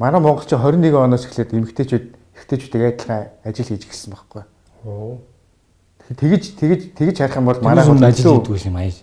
[0.00, 2.06] Манай монголч 21 оноос эхлээд эмэгтэйчүүд
[2.38, 4.42] эрэгтэйчүүдтэй адилхан ажил хийж эхэлсэн байхгүй.
[4.86, 5.18] Оо.
[6.08, 8.94] Тэгэж тэгэж тэгэж харах юм бол манай хүн ажил хийдэг юм аяа.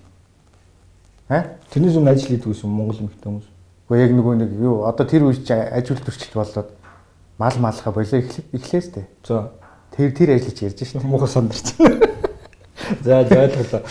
[1.29, 1.43] Аа?
[1.69, 3.47] Тэрний зүг ажил хийдэг юм Монгол эмэгтэй хүмүүс.
[3.85, 6.69] Уу яг нөгөө нэг юу одоо тэр үеч ажил төрчлөлт болоод
[7.37, 8.19] мал малха болоо
[8.53, 9.05] эхлээс тээ.
[9.23, 9.51] За.
[9.95, 11.01] Тэр тэр ажил чи ярьж шин.
[11.03, 11.75] Муухай сандарч.
[13.03, 13.81] За ойлголоо.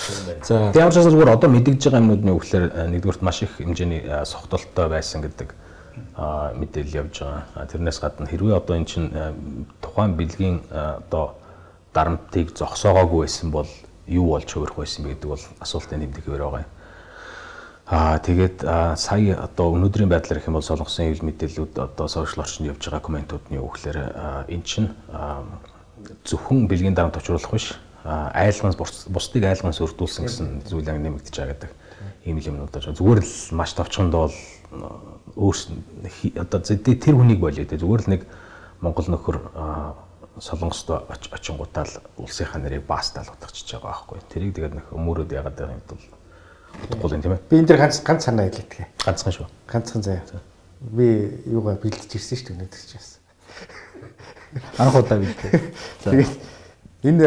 [0.44, 3.22] За Тэгээд ямар ч зүйл зүгээр одоо мэдэгдэж байгаа юмнууд нь юу гэхээр э, нэгдүгürt
[3.22, 5.54] маш их хэмжээний э, согтолтой байсан гэдэг
[6.14, 7.66] а, мэдээлэл явж байгаа.
[7.66, 9.34] Тэрнээс гадна хэрвээ одоо эн чинь э,
[9.80, 11.38] тухайн бэлгийн э, одоо
[11.94, 13.68] дарамтыг зогсоогоогүй байсан бол
[14.06, 16.73] юу болж хувирах байсан бэ гэдэг бол асуултын нэмдэг хэвээр байгаа юм.
[17.84, 18.64] Аа тэгээд
[18.96, 23.04] сая одоо өнөөдрийн байдлаар их юм бол солонгосын хэвлэл мэдээллүүд одоо сошиал орчинд явж байгаа
[23.04, 24.88] комментууд нь юу гэхээр аа, эн чинь
[26.24, 27.76] зөвхөн бэлгийн дарамт очруулах биш
[28.80, 31.70] бус- бусдыг айлгаас өрдүүлсэн гэсэн зүйл анги нэмэгдэж байгаа гэдэг
[32.24, 32.96] ийм л юмнууд байна.
[32.96, 34.32] Зүгээр л маш товчхонд бол
[35.36, 35.68] өөрс
[36.40, 38.22] одоо тэр хүнийг болоо тэ зүгээр л нэг
[38.80, 39.36] Монгол нөхөр
[40.40, 44.18] солонгост оч- очингуудаа л улсынхаа нэрийг баастаал утгачихж байгаа байхгүй.
[44.32, 46.00] Тэрийг тэгээд нөх өмөрөөд ягаад байгаа юм бол
[46.82, 47.46] утгагүй юм тийм ээ.
[47.50, 48.86] Би энэ дэр ганц ганц санаа хэлээдгээ.
[49.04, 49.46] Ганцхан шүү.
[49.70, 50.42] Ганцхан заяа.
[50.80, 51.06] Би
[51.46, 53.20] юугаа бэлдэж ирсэн шүү дээ өнөөдөр ч яасан.
[54.78, 55.52] анх удаа бэлдээ.
[56.04, 56.32] Тэгээд
[57.04, 57.26] энэ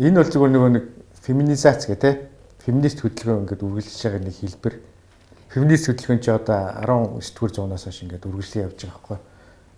[0.00, 0.84] энэ бол зүгээр нөгөө нэг
[1.22, 2.10] феминизац гэх те
[2.66, 4.74] феминист хөдөлгөөн ингээд үргэлжлэж байгаа нэг хэлбэр.
[5.54, 9.18] Феминист хөдөлгөөн чи одоо 19 дугаар зуунаас хойш ингээд үргэлжлэн явж байгаа байхгүй.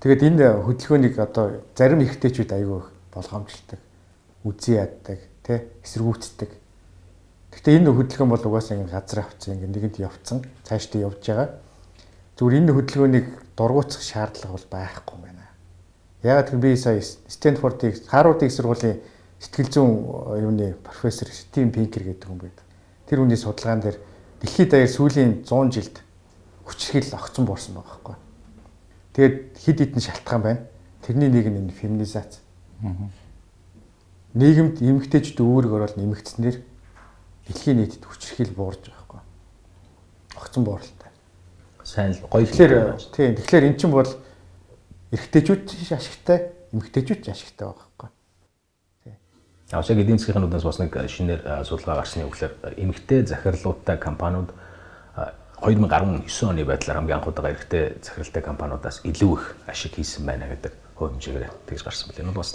[0.01, 1.45] Тэгээд энэ хөдөлгөөнийг одоо
[1.77, 2.81] зарим эрэгтэйчүүд аягүй
[3.13, 3.81] болгоомжлдог,
[4.47, 6.51] үзий яддаг, те эсэргүүцдэг.
[7.53, 11.49] Гэхдээ энэ хөдөлгөөн бол угаасаа ингээд газар авцсан ингээд нэгэнд явцсан, цаашдаа явж байгаа.
[12.37, 15.45] Зүгээр энэ хөдөлгөөнийг дургуутсах шаардлага бол байхгүй юм байна.
[16.23, 19.01] Яг тэр би сая Стэнфордыг Харвардын их сургуулийн
[19.41, 22.65] сэтгэл зүйн э, юуны профессор Стив Пинкер гэдэг хүн байдаг.
[23.07, 23.97] Тэр хүний судалгаан дээр
[24.43, 25.97] дэлхийд даяар сүүлийн 100 жилд
[26.67, 28.17] хүчрхийл огцон буурсан байгаа байхгүй.
[29.15, 30.61] Тэгээд хид хідэн шалтгаан байна.
[31.03, 32.43] Тэрний нэг нь энэ феминизац.
[34.35, 36.61] Нийгэмд эмэгтэйчүүд өөрөг орол нэмэгдснээр
[37.49, 39.21] дэлхийн нийтэд хүчрхийл буурж байгаа байхгүй.
[40.37, 41.11] Огцон бууралтай.
[41.83, 44.13] Сайн л гоё Тэгэхээр тийм тэгэхээр эн чинь бол
[45.13, 48.09] эрэгтэйчүүд ашигтай, эмэгтэйчүүд ашигтай байгаа байхгүй.
[49.73, 54.53] Аа шиг эдийн засгийн хануудаас бас нэг шинээр а, судалгаа гарсны үгээр эмэгтэй захирлуудтай компаниуд
[55.17, 60.49] а, 2019 оны байдлаар хамгийн анх удаага эрэгтэй захиралтай компаниудаас илүү их ашиг хийсэн байна
[60.49, 62.21] гэдэг хувь хэмжээгээр тэгж гарсан байна.
[62.21, 62.53] Энэ бол бас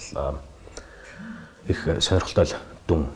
[1.69, 2.47] их сойрхолтой
[2.87, 3.07] дүн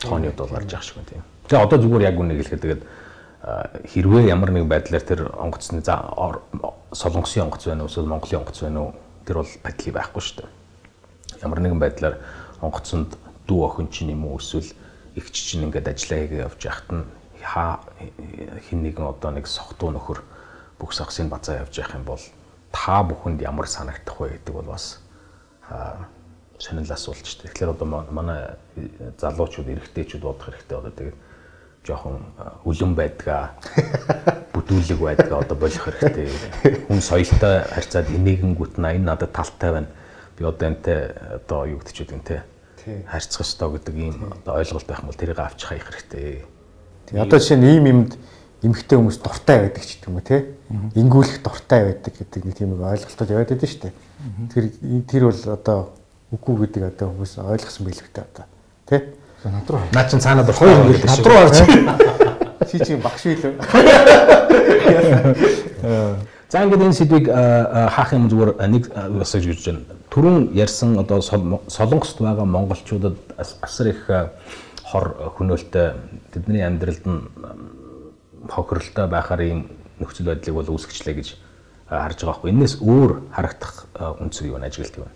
[0.00, 1.22] тооны удаа гарч байгаа шиг байна тийм.
[1.48, 2.82] Тэгээ одоо зүгээр яг үнийг хэлэхэд тэгээд
[3.86, 6.02] хэрвээ ямар нэг байдлаар тэр онгоцны за
[6.90, 10.50] солонгосын онгоц байна уу эсвэл Монголын онгоц байна уу тэр бол байдлыг байхгүй шүү дээ
[11.46, 12.16] ямар нэгэн байдлаар
[12.58, 13.14] онгоцонд
[13.46, 14.72] дүү охин чинь юм уу эсвэл
[15.14, 17.04] эгч чинь ингээд ажиллаа хийгээ явж яхад нь
[17.42, 17.78] хаа
[18.66, 20.20] хин нэгэн одоо нэг сохтуу нөхөр
[20.78, 22.24] бүх сагсыг базаа явж явах юм бол
[22.72, 24.98] та бүхэнд ямар санагдах вэ гэдэг бол бас
[26.58, 27.52] сонирхол асуулт шүү дээ.
[27.52, 28.40] Тэгэхээр одоо ма- манай
[29.20, 31.16] залуучууд эрэгтэйчүүд бодох хэрэгтэй одоо тэгээд
[31.86, 33.54] жоохон а, үлэн байдгаа
[34.54, 36.28] бүдүүлэг байдгаа одоо болох хэрэгтэй.
[36.90, 39.90] Хүн соёлтой харьцаад энийгэнгүүт нь энэ надад талтай байна.
[40.34, 41.14] Би одоо энтэй
[41.44, 42.42] одоо юу ч үгүй те.
[43.06, 46.42] Харьцах ёстой гэдэг ийм одоо ойлголт байх юм бол тэрийг авч хаях хэрэгтэй.
[47.06, 48.12] Тэгээ одоо жишээ нь ийм юмд
[48.62, 50.38] эмгхтэй хүмүүс дуртай байдаг ч гэдэг юм уу те.
[50.98, 53.94] Ингүүлэх дуртай байдаг гэдэг нэг тийм ойлголтууд яваад байдаг шүү дээ.
[54.50, 54.64] Тэр
[55.06, 55.78] тэр бол одоо
[56.34, 58.44] үгүй гэдэг одоо хүмүүс ойлгосон байл хэрэгтэй одоо.
[58.86, 58.96] Тэ?
[59.46, 61.26] над руу Наа чин цаанаа дуртай Хоёр байдаг над шүү.
[61.26, 61.58] руу орж
[62.70, 63.52] Чи чи багш билүү?
[66.50, 69.80] За ингээд энэ сэдвийг хаах юм зүгээр нэг а, бас гэж байна.
[70.10, 74.06] Түрүүн ярьсан одоо Сол- Солонгост байгаа монголчуудад ас- асар их
[74.86, 75.92] хор хөнөөлтөй
[76.32, 77.70] тэдний амьдралд нь ам,
[78.50, 79.66] хохирлтой байхаар ийм
[79.98, 81.28] нөхцөл байдлыг бол үүсгэжлээ гэж
[81.90, 82.50] харж байгаа байхгүй.
[82.54, 84.66] Энээс өөр харагдах а, үнцэг юу вэ?
[84.70, 85.10] Ажиглалт юу вэ?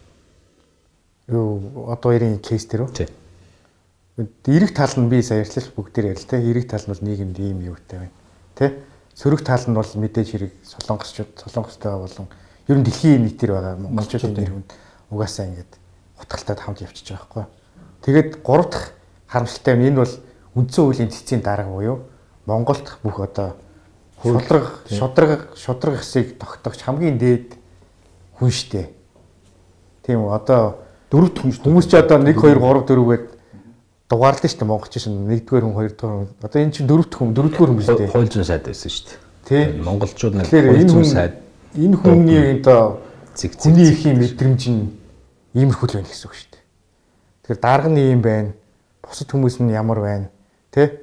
[1.31, 2.91] Юу одоо хоёрын кейс дээр үү?
[2.91, 3.09] Тий.
[4.51, 6.43] Эрэг тал нь би сая ярьлаа ш бүгдээр ярил те.
[6.43, 8.17] Эрэг тал нь бол нийгэмд ийм юутай байна.
[8.59, 8.83] Тэ?
[9.15, 12.27] Сөрөг тал нь бол мэдээж хэрэг солонгосчууд, солонгостой болон
[12.67, 14.71] ер нь дэлхийн нийтээр байгаа монголчуудын нэр хүнд
[15.11, 15.71] угаасаа ингэж
[16.19, 17.45] утгалтад хамт явчихж байгаа байхгүй.
[18.03, 18.91] Тэгээд гурав дахь
[19.31, 20.15] харамсалтай нь энэ бол
[20.59, 22.11] үндсэн хуулийн цэцгийн дарга буюу
[22.47, 23.55] Монголд бүх одоо
[24.23, 27.55] шудраг, шудраг, шудраг хэсийг тогтоогч хамгийн дээд
[28.39, 28.91] хүн штэ.
[30.03, 31.51] Тийм үү одоо дөрөв хүн.
[31.59, 33.25] Хүмүүс ч одоо 1 2 3 4 гээд
[34.11, 36.29] дугаарлаа шүү дээ монголч шин 1-р хүн 2-р хүн.
[36.43, 38.11] Одоо энэ чинь 4-р хүн 4-р хүн биш үү?
[38.11, 39.19] Хууль зүйн сайд байсан шүү дээ.
[39.51, 39.65] Тий.
[39.83, 41.35] Монголчууд нэг Тэгэхээр хууль энэ зүйн хүн сайд
[41.75, 44.91] энэ хүний одоо Зэг, зэг, хүний зэг ихийн мэдрэмж нь
[45.55, 46.65] иймэрхүү л байна гэсэн үг шүү дээ.
[47.47, 48.51] Тэгэхээр дарга нь ийм байна.
[49.01, 50.29] Бусад хүмүүс нь ямар байна?
[50.75, 50.99] Тэ?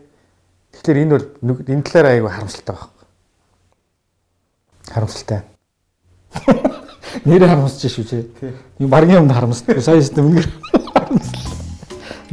[0.75, 1.25] Тэгэхээр энэ бол
[1.65, 2.93] энэ талаараа айгүй харамсалтай байна.
[4.91, 5.41] Харамсалтай.
[7.25, 8.17] Нэрээ харамсаж шүү чи.
[8.79, 9.81] Юу баргийн юмд харамсдаг.
[9.81, 10.47] Сая систем үнээр.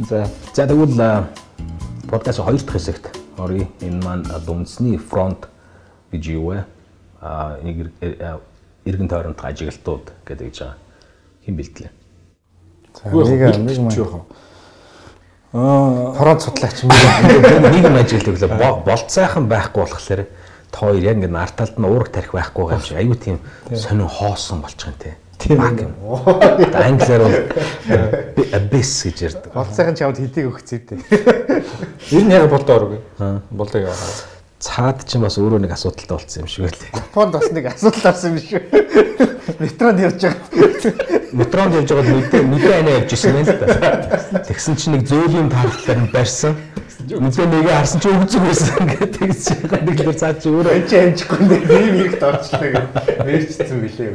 [0.09, 1.25] За За тэгвэл
[2.09, 3.67] подкаст хоёр дахь хэсэгт оръё.
[3.81, 5.47] Энэ маань дүнсний фронт
[6.11, 6.65] гэж юу вэ?
[7.21, 8.39] А нэг эр- а,
[8.85, 10.77] эргэн тойронд ажиглалтууд гэдэг гэж байгаа.
[11.45, 11.89] Хэн бэлтлээ?
[12.93, 14.25] За нэг нэг маань жоох.
[15.53, 16.91] Аа фронт судлаач юм.
[16.91, 18.83] нэг юм ажиглав лээ.
[18.85, 20.27] Болцайхан байхгүй болохоор
[20.75, 23.39] та хоёр яг ингэ нар талд нь уурах тарих байхгүй юм шиг аюу тийм
[23.71, 25.15] сонин хоосон болчих юм те.
[25.39, 25.95] Тийм юм.
[26.75, 27.23] Англиар
[28.35, 29.53] бол abyss гэж ярьдаг.
[29.55, 30.99] Болцойхон чамд хэдийг өгцөө дээ.
[32.11, 32.91] ер нь яг болдоо орог.
[33.55, 34.11] Болдог яваа.
[34.59, 36.91] Цаад ч бас өөрөө нэг асуудалтай болсон юм шиг байлээ.
[36.91, 38.59] Японд бас нэг асуудал авсан юм шүү.
[39.63, 40.43] Метронд явж байгаа.
[41.31, 44.43] Метронд явж байгаад нүдэ нүдэ анаа явж ирсэн юм л да.
[44.43, 46.59] Тэгсэн чинь нэг зөөлөн таарлаар нь барьсан.
[47.05, 50.89] Нүдэ нэгэ харсан чи өгцөг байсан ингээд тэгж байгаа нэг л цаад чи өөрөө Энд
[50.89, 52.85] чи амжихгүй нэ ийм хэрэгт орчлоо гэж
[53.21, 54.11] мэрчсэн билээ.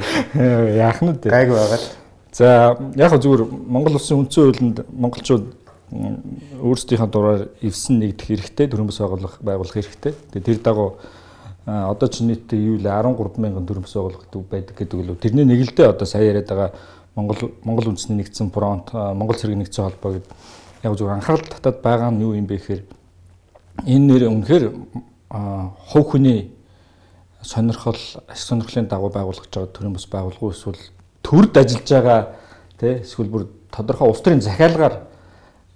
[0.75, 1.31] Яах нь дээ.
[1.31, 1.87] Гайг байгаа л.
[2.35, 5.47] За яг зүгээр Монгол улсын үндсэн хуулинд монголчууд
[5.91, 10.15] өөрсдийнхээ дураар эвсэн нэгдэх хэрэгтэй, төрөмбөс байгуулах байгуулах хэрэгтэй.
[10.35, 10.99] Тэгээ тэр дагуу
[11.67, 15.75] одоо ч нийтдээ юу л 13 мянган төрөмбөс байгуулагддаг байдаг гэдэг л тэрний нэг л
[15.75, 16.71] дээ одоо сая яриад байгаа
[17.15, 20.31] Монгол Монгол үндэсний нэгдсэн фронт, Монгол цэргийн нэгдсэн холбоо гэдэг
[20.83, 22.83] яг зүгээр анхаарал татаад байгаа нь юу юм бэ гэхээр
[23.85, 24.65] энэ нэр үнэхээр
[25.31, 26.53] хов хүний
[27.43, 30.81] сонирхол ашиг сонирхлын дагуу байгуулагдж байгаа төрийн бас байгуулгын эсвэл
[31.23, 32.21] төрд ажиллаж байгаа
[32.81, 35.05] тий эсвэл бүр тодорхой улс төрийн захиалгаар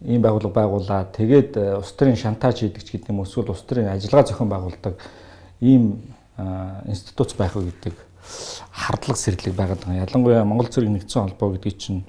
[0.04, 4.28] ийм байгууллага байгуулаад тэгээд улс төрийн шантаж хийдэг ч гэдэг юм эсвэл улс төрийн ажиллагаа
[4.28, 4.94] зохион байгуулдаг
[5.60, 6.00] ийм
[6.88, 7.94] институт байх уу гэдэг
[8.72, 10.04] хардлага сэрлэг байгаад байгаа.
[10.08, 12.04] Ялангуяа Монгол цэргийн нэгдсэн холбоо гэдгийг чинь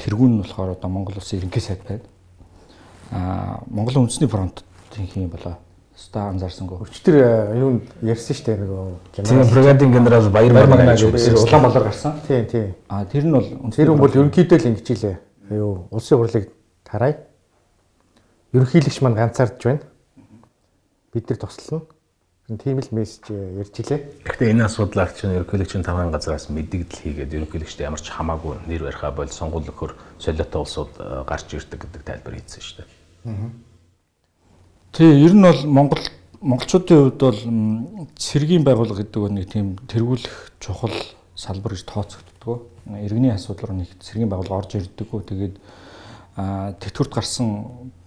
[0.00, 2.13] тэргүүн нь болохоор одоо Монгол улсын ерөнхий сайд байна
[3.14, 5.56] Монголын үндэсний фронт тийм болоо.
[5.94, 6.82] Ста анзаарсангүй.
[6.82, 7.16] Өчтөр
[7.54, 7.70] юу
[8.02, 12.18] ярьсан шүү дээ нөгөө генерал бригадын генерал Баяр Мармаа гэж Улаанбаалаар гарсан.
[12.26, 12.74] Тийм тийм.
[12.88, 15.16] А тэр нь бол тэр хүн бол ерөнхийдөө л ингэж илээ.
[15.54, 16.50] Юу улсын хурлыг
[16.82, 17.14] тарай.
[18.50, 19.86] Ерөнхийлөгч маань ганцаардж байна.
[21.14, 21.86] Бид нар тослоно.
[22.44, 24.26] Тийм л мессеж ярьж илээ.
[24.26, 29.14] Гэхдээ энэ асуудлаар чинь ерөнхийлөгчийн таван газраас мэдэгдэл хийгээд ерөнхийлөгчд ямар ч хамаагүй нэр бариха
[29.14, 30.92] бол сонгуул өгөхөр солиотой улсууд
[31.24, 32.93] гарч ирдэг гэдэг тайлбар хийсэн шүү дээ.
[33.24, 36.04] Тий, ер нь бол Монгол
[36.44, 37.40] монголчуудын хувьд бол
[38.20, 40.92] цэргийн байгууллага гэдэг нэг тийм тэргүүлэх чухал
[41.34, 42.68] салбар гэж тооцогддог.
[42.84, 45.24] Иргэний асуудал руу нэг цэргийн байгууллага орж ирдэггүй.
[45.24, 45.56] Тэгээд
[46.84, 47.48] тэтгэврт гарсан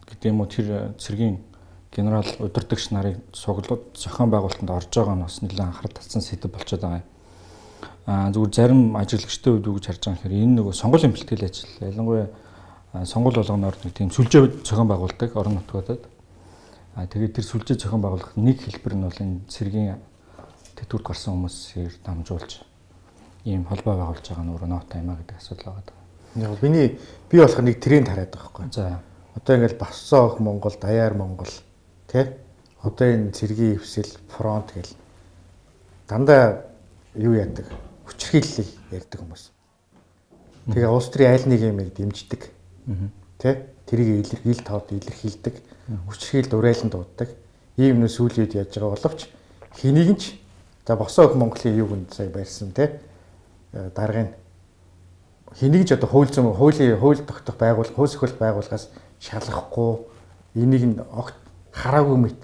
[0.06, 1.42] гэдэг юм уу тэр цэргийн
[1.90, 6.86] генерал удирдагч нарыг суглууд зохион байгуулалтанд орж байгаа нь бас нэлээд анхаарал татсан сэдв болчиход
[6.86, 7.10] байгаа юм.
[8.38, 11.74] Зүгээр зарим ажиглагчтай үед юу гэж харж байгаа юм хэрэг энэ нөгөө сонгуулийн бэлтгэл ажил
[11.82, 12.30] ялангуяа
[12.94, 16.04] сонгуул болгоноор нэг тийм сүлжээ зохион байгуулдаг орон нутгуудад.
[16.96, 20.00] Аа тэгээд тэр сүлжээ зохион байгуулах нэг хэлбэр нь бол энэ цэргийн
[20.78, 22.52] тэтгэврт гарсан хүмүүсээр дамжуулж
[23.46, 25.96] ийм холбоо байгуулж байгаа нь өөрөө ноот аймаа гэдэг асуудал байгаа.
[26.36, 26.88] Яг миний
[27.30, 28.74] би болох нэг тренд хараад байгаа байхгүй.
[28.74, 29.00] За
[29.36, 31.52] одоо ингээл Босоох Монгол, Даяар Монгол
[32.08, 32.26] тий
[32.82, 34.94] одоо энэ цэргийн хөвсөл фронт гэл
[36.08, 36.66] дандаа
[37.16, 37.68] юу яадаг
[38.06, 39.44] хүчрхийллийг ярьдаг хүмүүс.
[40.72, 42.57] Тэгээ улс төрийн айл нэг юмыг дэмждэг.
[43.38, 43.68] Тэ?
[43.86, 45.56] Тэрийг илэрхийл тоод илэрхийлдэг.
[46.08, 47.30] Хүчрхийл дуурайлан дууддаг.
[47.78, 49.30] Ийм нэ сүүлийн үед яаж байгаа боловч
[49.78, 50.40] хэнийг нь ч
[50.88, 53.00] за босоо өх Монголын юуг нь сая барьсан тэ?
[53.72, 54.34] Даргын
[55.54, 58.90] хэнийг ч одоо хууль зүйн хуулийн хууль тогтоох байгуул хууль сөхөл байгууллагаас
[59.22, 60.04] шалгахгүй
[60.56, 61.38] энийг нь огт
[61.72, 62.42] хараагүй мэт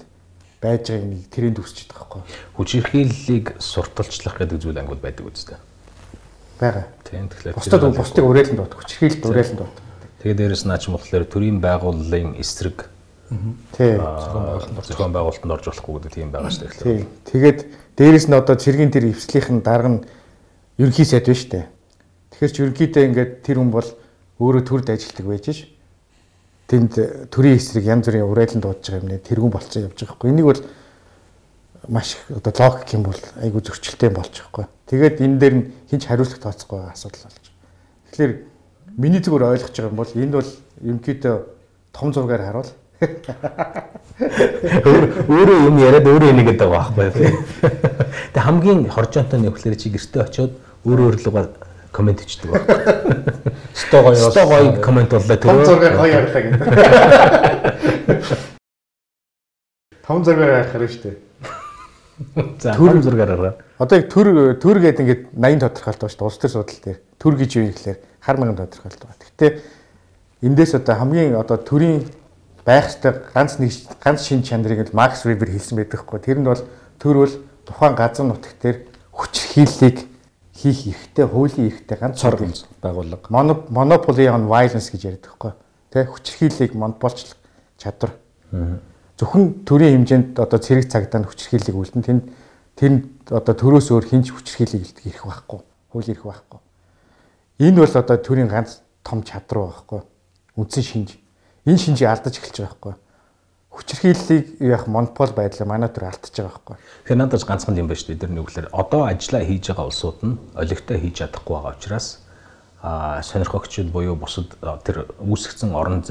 [0.62, 2.21] байж байгаа нэг тренд үсчихэд байгаа байхгүй.
[2.56, 5.58] Хүчирхийллийг сурталчлах гэдэг зүйл ангууд байдаг үстэй.
[6.60, 6.88] Бага.
[7.03, 9.75] Тийм тэгэхээр бусдад бусдыг урайлан дууд, хүчирхийлэлд урайлан дууд.
[10.23, 12.88] Тэгээд дээрэс наач болохоор төрийн байгууллын эсрэг
[13.75, 16.79] тий зохион байгуулалтанд орж болохгүй гэдэг тийм байгаа шүү дээ.
[16.79, 16.99] Тий.
[17.27, 17.59] Тэгээд
[17.99, 19.99] дээрэс нь одоо цэргийн тэр эвслийнхэн дарга нь
[20.79, 21.67] ерөнхий сайд биш үү?
[22.31, 23.89] Тэгэхээр ч ерөнхийдөө ингээд тэр хүн бол
[24.39, 25.67] өөрөө төрд ажилтдаг байж ш.
[26.71, 30.29] Тэнд төрийн эсрэг янз бүрийн урайлан дуудаж байгаа юм нэ тэргүүн болцсон явж байгаа хгүй.
[30.31, 30.62] Энийг бол
[31.91, 34.65] маш одоо логик юм бол айгүй зөрчилтэй болж байгаа хгүй.
[34.88, 37.45] Тэгээд энэ дээр нь хинч хариуцлага тооцохгүй асуудал болж.
[38.15, 38.53] Тэгэхээр
[38.97, 40.49] миний зүгээр ойлгож байгаа юм бол энд бол
[40.84, 41.36] ерөнхийдөө
[41.93, 42.69] том зургаар харуул.
[45.27, 47.34] өөрөө юм яриад өөрөө энийг гэдэг байгаа байхгүй.
[48.34, 50.53] Тэг хамгийн хоржоонтой нь өгөхлөөр чи гэртээ очиод
[50.86, 51.45] өөрөө өөрлөгөө
[51.91, 52.77] комент хийдэг байхгүй.
[53.73, 54.15] Сто гоё.
[54.15, 55.49] Сто гоё комент боллоо тэр.
[55.49, 56.62] Том зургаар гоё ярлаа гэдэг.
[60.06, 61.17] Том зургаар харах шүү дээ.
[62.62, 63.51] За төр зургаар арга.
[63.82, 66.29] Одоо яг төр төр гэдэг ингээд 80 тодорхойлт байна шүү дээ.
[66.29, 66.99] Улс төр судал дээр.
[67.17, 69.19] Төр гэж юу юм гэхээр хар манган тодорхойлт байна.
[69.19, 69.51] Гэхдээ
[70.47, 72.07] эндээс одоо хамгийн одоо төрийн
[72.65, 76.19] байх ёстой ганц нэг ганц шин чанарыг л Макс Вебер хэлсэн байдаг хгүй.
[76.23, 76.63] Тэр нь бол
[76.99, 77.33] төр бол
[77.67, 78.77] тухайн газар нутагт дээр
[79.12, 80.07] хүчрхийллийг
[80.55, 83.27] хийх эрхтэй, хуулийн эрхтэй ганц цоргон байгууллага.
[83.67, 85.51] Monopoly on violence гэж ярьдаг хгүй.
[85.91, 87.36] Тэ хүчрхийллийг монополчлох
[87.75, 88.15] чадвар.
[89.19, 92.23] Зөвхөн төрийн хэмжээнд одоо цэрэг цагдаа хүчрхийллийг үлдэн тэнд
[92.79, 95.59] тэнд одоо төрөөс өөр хинч хүчрхийллийг ирэх байхгүй.
[95.91, 96.62] Хууль ирэх байхгүй.
[97.60, 100.02] Энэ бол одоо төрийн ганц том чадвар байхгүй.
[100.58, 101.10] Үндсэн шинж.
[101.66, 102.94] энэ шинжийг алдаж эхэлж байгаа байхгүй.
[103.74, 106.76] Хүчирхийллийг яг монопол байдлаар манай төр алдчихж байгаа байхгүй.
[107.06, 108.22] Тэгэхээр надад ганцхан юм байна шүү дээ.
[108.26, 112.08] Тэр нэг үгээр одоо ажиллаа хийж байгаа улсууд нь олигтой хийж чадахгүй байгаа учраас
[112.84, 116.04] а сонирхогчд буюу бусад тэр үүсгэсэн орон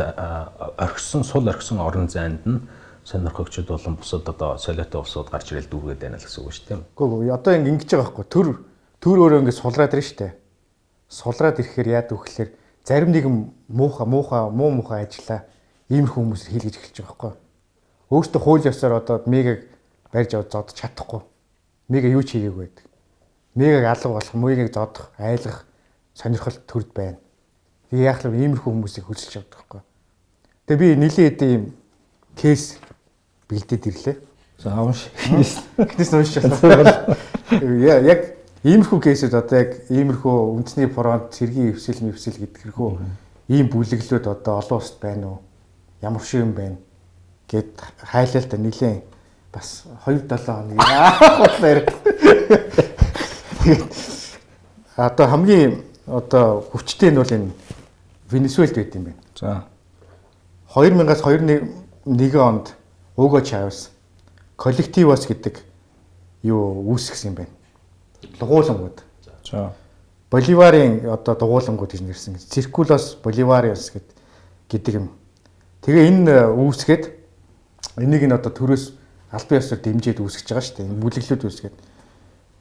[0.78, 2.64] орхисон сул орхисон орон зайд нь
[3.04, 6.80] сонирхогчд болон бусад одоо солиотой улсууд гарч ирэл дүүргээд байна л гэсэн үг шүү дээ.
[6.96, 8.26] Үгүй одоо ингэ ингэж байгаа байхгүй.
[8.30, 8.48] Төр
[9.04, 10.41] төр өөрөө ингэ сулраад ирж штэ.
[11.12, 12.50] Сулраад ирэхээр яад вөхлөөр
[12.88, 15.44] зарим нэгэн муухай муухай муу муухай ажиллаа
[15.92, 17.32] иймэрхүү хүмүүс хийлгэж эхэлж байгаа байхгүй.
[18.16, 19.68] Өөртөө хууль ёсоор одоо мегийг
[20.08, 21.20] барьж аваад зодож чадахгүй.
[21.92, 22.84] Мега юу ч хийгээгүй байдаг.
[23.54, 25.68] Мегаг алга болох, мегийг зодох, айлгах
[26.16, 27.18] сонирхол төрд байна.
[27.92, 28.40] Тэгээ яах вэ?
[28.40, 29.82] Иймэрхүү хүмүүсийг хөсөлж авдаг байхгүй.
[30.64, 31.64] Тэгээ би нилийн хэдэн ийм
[32.36, 32.80] кейс
[33.52, 34.16] бэлдээд ирлээ.
[34.64, 35.12] За унш.
[35.76, 37.16] Гэтээс уншиж байна.
[38.08, 42.90] Яг иймэрхүү кейсүүд одоо яг иймэрхүү үндэсний фронт цэргийн хөвсөл мөвсөл гэдгэрхүү
[43.50, 45.38] ийм бүлэглүүд одоо олон улсад байна уу?
[46.02, 46.78] Ямар шиг юм байна?
[47.52, 49.02] гэд хайлалтаа нилийн
[49.52, 51.84] бас 2 7 хоног яах вэ?
[54.96, 57.52] Одоо хамгийн одоо хүчтэй нь бол энэ
[58.30, 59.20] Венесуэлд байт юм байна.
[59.36, 59.64] За
[60.72, 62.72] 2000-аас 2001 онд
[63.16, 63.90] Уго Чавес
[64.56, 65.60] коллективос гэдэг
[66.42, 67.52] юу үүсгэсэн юм байна.
[68.38, 69.02] Дугуулангууд.
[69.50, 69.72] за
[70.30, 72.38] Боливарын одоо дугуулангууд гэж нэрсэн.
[72.40, 73.92] Циркулос Боливариос
[74.70, 75.10] гэдэг юм.
[75.84, 77.04] Тэгээ энэ үүсгээд
[78.00, 78.96] энийг нь одоо төрөөс
[79.28, 80.88] албан ёсоор дэмжиж үүсгэж байгаа шүү дээ.
[80.88, 81.76] Энэ бүлэглүүд үүсгээд.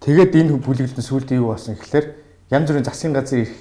[0.04, 2.06] Тэгээд энэ бүлэглэлд нь сүүлдээ юу болсон гэхэлэр
[2.52, 3.54] янз бүрийн засгийн газрын их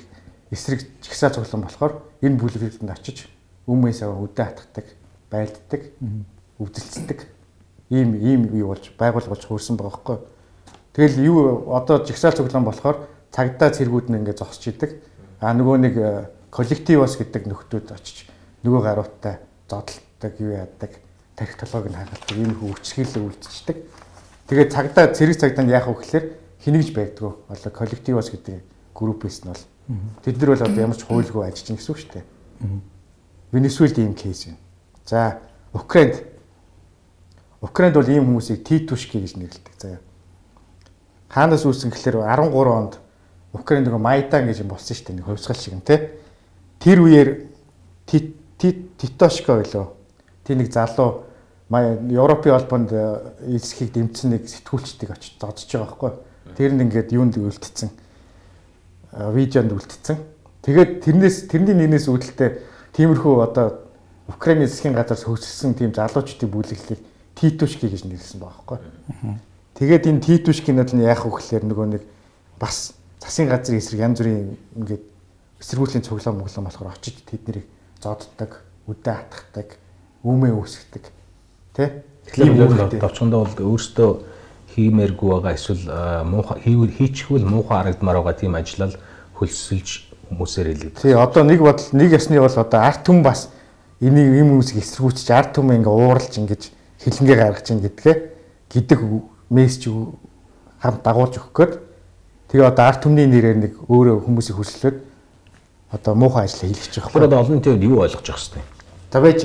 [0.50, 3.30] эсрэг жигсаа цуглан болохоор энэ бүлэглэлд очиж
[3.70, 4.86] өмнөөс аваа үдэ хатгадаг,
[5.30, 5.82] байлддаг,
[6.58, 7.20] өвдөлцдөг.
[7.90, 10.18] Ийм ийм юу болж байгуул болж хөрсөн байгаа байхгүй.
[11.00, 15.00] Тэгэл юу одоо жигсаал цуглаан болохоор цагдаа цэргүүд нь ингээд зогсож идэг.
[15.40, 15.94] А нөгөө нэг
[16.52, 18.28] коллективос гэдэг нөхдүүд очиж
[18.60, 20.92] нөгөө гарууттай зодтолдог, юу яадаг,
[21.40, 23.76] тарих толгойг нь хагалдаг, ийм их өвчгөл үлдчихдэг.
[24.44, 26.24] Тэгээд цагдаа цэрэг цагдаа нь яах вэ гэхээр
[26.68, 27.32] хинэгж байдгүй.
[27.48, 28.60] Одоо коллективос гэдэг
[28.92, 29.64] группээс нь бол
[30.20, 32.24] тэд нар бол одоо ямар ч хуульгүй ажиллаж гэсэн үг шүү дээ.
[33.56, 34.60] Венесуэлд ийм кейс байна.
[35.08, 35.40] За,
[35.72, 36.20] Украинд
[37.64, 39.74] Украинд бол ийм хүмүүсийг Титушки гэж нэрлэдэг.
[39.80, 40.09] За.
[41.30, 42.98] Хаанаас үүсгэн гэхээр 13 онд
[43.54, 45.16] Украинд нэг Майдан гэж юм болсон шүү дээ.
[45.22, 46.18] Нэг хувьсгал шиг юм те.
[46.82, 47.28] Тэр үеэр
[48.58, 49.94] Титошко байлоо.
[50.42, 51.30] Тэр нэг залуу
[51.70, 52.90] Европын холбоонд
[53.46, 56.12] эсхийг дэмжсэн нэг сэтгүүлчдийг очиж зодож байгаа байхгүй.
[56.58, 57.90] Тэр нь ингээд юунд үлдсэн
[59.12, 60.18] видеонд үлдсэн.
[60.62, 62.58] Тэгээд тэрнээс тэрний нэгнээс үүдэлтэй
[62.94, 63.86] тиймэрхүү одоо
[64.28, 67.00] Украиний засгийн газраас хөгжсөн тийм залуучдын бүлэглэлийг
[67.34, 68.78] Титушки гэж нэрлсэн байгаа байхгүй.
[69.74, 72.02] Тэгээд энэ Титушкинод нь яах вэ гэхээр нөгөө нэг
[72.58, 75.04] бас засгийн газрын эсрэг янз бүрийн ингээд
[75.60, 77.68] эсэргүүцлийн цуглаан моглон болохоор очиж тэднийг
[78.00, 79.68] зодддаг, үдэ хатгдаг,
[80.24, 81.04] үүмээ үүсгдэг.
[81.76, 82.04] Тэ?
[82.32, 84.10] Тэгэхээр товчхондоо бол өөртөө
[84.74, 85.84] хиймээргүй байгаа эсвэл
[86.24, 88.94] муухай хийчихвэл муухай харагдмаар байгаа тийм ажиллал
[89.36, 89.88] хөлсөлж
[90.30, 90.96] хүмүүсээр хэлээд.
[91.02, 93.50] Тий, одоо нэг бодол нэг ясны бол одоо арт түн бас
[94.00, 96.62] энийг юм хүмүүсийг эсэргүүцэж арт түн ингээ ууралж ингэж
[97.02, 98.16] хилэнгээ гаргаж ийн гэдгээ
[98.70, 98.98] гэдэг
[99.50, 99.90] мессеж
[100.80, 101.72] хамт дагуулж өгөх гээд
[102.50, 104.96] тэгээ одоо арт түмний нэрээр нэг өөрөө хүмүүсийг хүслээд
[105.90, 107.12] одоо муухай ажил хийлгэж байгаа.
[107.12, 108.66] Тэр одоо олон тийм юу ойлгож явах хэвээр.
[109.12, 109.42] За байж.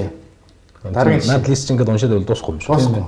[0.86, 2.62] Дараагийн над лист ингээд уншаад бол дуусахгүй юм.
[2.62, 3.06] Дуусахгүй.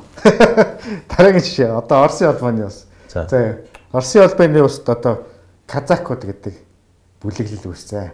[1.14, 2.86] Дараагийн жишээ одоо Оросын албаны бас.
[3.14, 3.62] За.
[3.94, 5.22] Оросын албаны ус одоо
[5.70, 6.56] казакууд гэдэг
[7.22, 8.10] бүлэглэл үүссэн.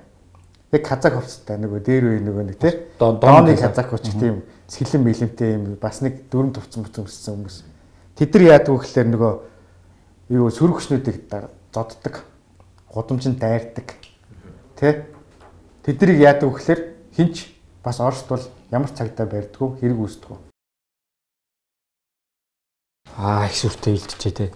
[0.72, 2.74] Тэг казак хувцастай нөгөө дээр үе нөгөө нэг тий.
[3.00, 7.58] Дооны казакууч тийм сэлэн мэлэмтэй юм бас нэг дөрөм тувцсан бүцэн өссөн хүмүүс.
[8.14, 9.34] Тэд нар яадаг вэ гэхээр нөгөө
[10.38, 11.26] юу сөрөгчнүүдийг
[11.74, 12.22] зодддаг.
[12.94, 13.98] Гудамжинд дайрдаг.
[14.78, 15.10] Тэ?
[15.82, 16.82] Тэднийг яадаг вэ гэхээр
[17.18, 17.50] хинч
[17.84, 20.38] бас Оросд бол ямар цагтаа барьдгүй хэрэг үүсдэг.
[23.18, 24.54] Аа их сүртэй илтжээ те.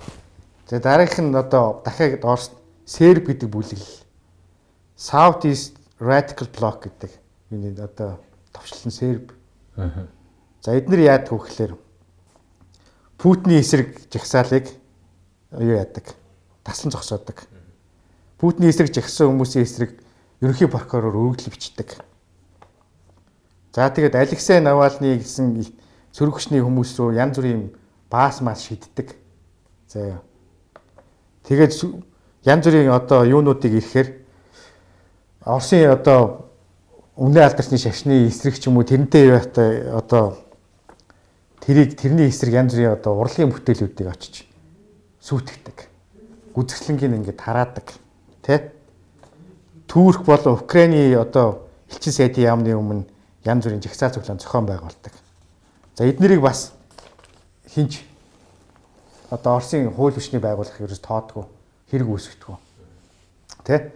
[0.70, 2.54] За дараагийнх нь одоо дахиад Оросд
[2.86, 4.06] Серб гэдэг бүлэглэл.
[4.96, 7.12] South East Radical Bloc гэдэг
[7.50, 8.22] миний одоо
[8.54, 9.34] товчлон Серб.
[10.62, 11.74] За эдгээр яадаг вэ гэхээр
[13.18, 14.68] Путиний эсрэг жагсаалыг
[15.52, 16.14] юу яадаг?
[16.64, 17.44] Таслан зогсоодог.
[18.38, 19.98] Путиний эсрэг жагсан хүмүүсийн эсрэг
[20.42, 21.98] ерөнхий прокурор өргөдөл бичдэг.
[23.74, 25.66] За тэгээд Алексей Навальны гэсэн
[26.14, 27.74] сөрөгчний хүмүүс рүү янз бүрийн
[28.10, 29.18] баас мас шиддэг.
[29.90, 30.22] За.
[31.50, 31.74] Тэгээд
[32.46, 34.14] янз бүрийн одоо юунуудыг ирэхээр
[35.48, 36.52] Оросын одоо
[37.16, 40.38] өмнө алдарсны шашны эсрэг ч юм уу тэрнтэй яваатай одоо
[41.62, 44.48] тэрийг тэрний эсрэг янз бүрийн одоо урлагийн бүтээлүүдийг очиж
[45.22, 45.88] сүйтгэдэг.
[46.56, 47.88] Гүзгслэнгийн ингээд тараадаг.
[48.42, 48.72] Тэ?
[49.88, 53.04] Түүрх болон Украины одоо элчин сайдын яамны өмнө
[53.44, 55.14] янз бүрийн жигсаа цуглаан зохион байгуулдаг.
[55.96, 56.72] За эднэрийг бас
[57.68, 58.02] хинж
[59.30, 61.44] одоо Оросын хууль хүчний байгууллага ерөөс тоодгүй
[61.92, 62.56] хэрэг үүсгэдэг.
[63.68, 63.92] Тэ?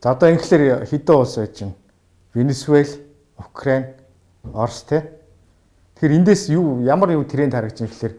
[0.00, 1.74] За одоо инглээр хэдэн улс байж чинь
[2.32, 2.88] Венесуэл,
[3.36, 3.92] Украин,
[4.54, 5.19] Орос тэ?
[6.00, 8.14] Тэгэхээр эндээс юу ямар юу тренд харагдаж байна гэхээр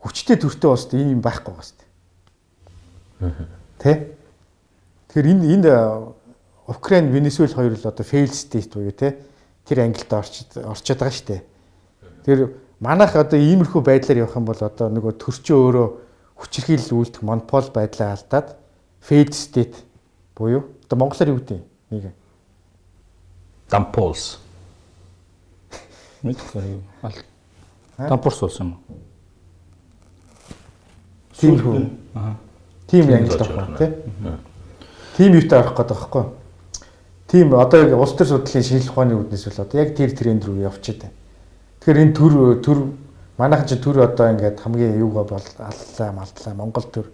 [0.00, 1.92] хүчтэй төртөө улсад энэ юм байхгүй байгаа шүү дээ.
[3.76, 3.92] Тэ?
[5.12, 5.70] Тэгэхээр энэ энэ
[6.66, 9.20] Украин, Венесуэл хоёр л одоо fail state буюу тэ
[9.68, 11.42] тэр ангилд орчод орчод байгаа шүү дээ.
[12.24, 12.38] Тэр
[12.80, 15.88] манайх одоо иймэрхүү байдлаар явах юм бол одоо нөгөө төрчөө өөрөө
[16.40, 18.56] хүчирхийлэл үйлдэх монопол байдлаа алдаад
[19.04, 19.84] fail state
[20.32, 21.60] буюу одоо монголоор юу гэдэг
[21.92, 22.16] нэг
[23.68, 24.45] Дампулс.
[26.26, 27.20] Мэдгүй ал.
[27.96, 28.78] Дампурс болсон юм.
[31.38, 31.84] тийм хүү.
[32.14, 32.34] Аа.
[32.86, 33.92] Тийм ангилд орох тий.
[35.16, 36.24] Тийм юутай орох гэдэг байхгүй.
[37.28, 40.66] Тийм одоо яг улс төр судлалын шинжилх ухааны үүднээс бол одоо яг тэр тренд рүү
[40.66, 41.14] явчихад байна.
[41.80, 42.78] Тэгэхээр энэ төр төр
[43.38, 47.06] манайхан ч төр одоо ингээд хамгийн юугаа бол аллаа малдлаа Монгол төр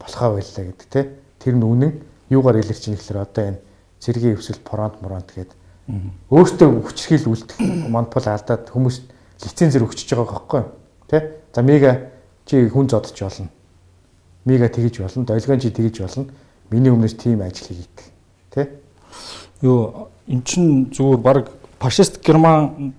[0.00, 1.04] болохоо байлаа гэдэг тий.
[1.38, 1.92] Тэр нь үнэн
[2.30, 3.60] юугаар илэрч ийн гэхээр одоо энэ
[4.00, 5.57] цэргийн өвсөл фронт моронт гэдэг
[5.88, 7.58] өөртөө хүчрхийл үлдэх
[7.88, 9.08] монопол алдаад хүмүүст
[9.44, 10.62] лицензээр өгчөж байгаа байхгүй
[11.08, 11.22] тий.
[11.54, 12.12] За мега
[12.44, 13.48] чи хүн зодож болно
[14.48, 16.26] мига тэгэж болно, долгион чи тэгэж болно.
[16.70, 18.04] Миний өмнөөс тийм ажил хийдэг.
[18.52, 18.68] Тэ?
[19.62, 22.96] Юу эн чин зүгээр баг фашист Германд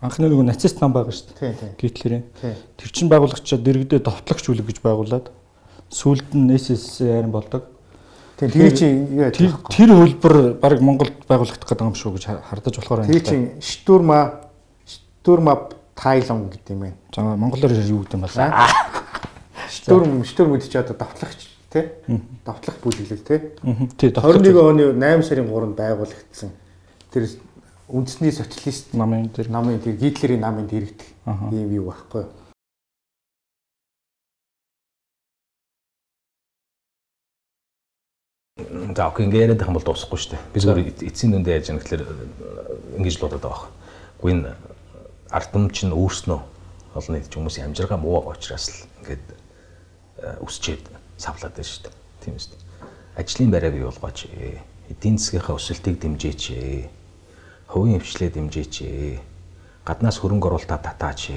[0.00, 1.74] анхны нэг нацист нам байгаа шүү дээ.
[1.78, 2.24] Гитлерийн.
[2.78, 5.30] Тэр чин байгуулагчаа дэрэгдээ довтлогч үлэг гэж байгуулад
[5.90, 7.66] сүүлд нь СССР болдог.
[8.38, 8.86] Тэгээ чи
[9.74, 13.10] тэр хөлбөр баг Монголд байгуулагдах гэдэг юм шүү гэж хардаж болохоор байна.
[13.10, 14.46] Тэгээ чи штурма
[14.86, 15.54] штурма
[15.98, 16.96] тайлон гэдэг юм байна.
[17.10, 18.38] За монголоор юу гэдэг юм бол
[19.68, 21.84] Штурм штурм гэдэг чи одоо давтлагч тий?
[22.46, 23.40] Давтлах бүлэглэл тий?
[23.98, 26.50] Тий, 21 оны 8 сарын 3-нд байгуулагдсан.
[27.10, 27.26] Тэр
[27.88, 31.10] үндэсний социалист намын тэр намын тэр Гитлерийн намын дэрэгдэх
[31.52, 32.30] ийм юу байхгүй юу?
[38.58, 40.42] За окей ингэ яриад байх юм бол дуусахгүй шүү дээ.
[40.50, 42.02] Би зөвхөн эцсийн дүндээ яаж яах гэхээр
[42.98, 43.70] ингэж л бодоод байгаа.
[44.18, 44.50] Гэхдээ энэ
[45.30, 46.40] ардам чинь өөрснөө
[46.98, 49.26] олон нийт хүмүүсийн амжиргаа муу байгаа учраас л ингээд
[50.42, 51.94] өсчээд савлаад байна шүү дээ.
[52.18, 52.50] Тийм үст.
[53.14, 54.26] Ажлын байраа бий болгооч.
[54.90, 56.42] Эдийн засгийнхаа өсөлтийг дэмжээч.
[57.70, 58.74] Хувийн хвшлээ дэмжээч.
[59.86, 61.30] Гаднаас хөрөнгө оруулалтаа татаач.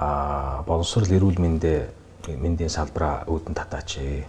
[0.00, 1.92] Аа, боловсрол эрүүл мэндэ
[2.40, 4.24] мэндийн салбараа үүдэн татаач.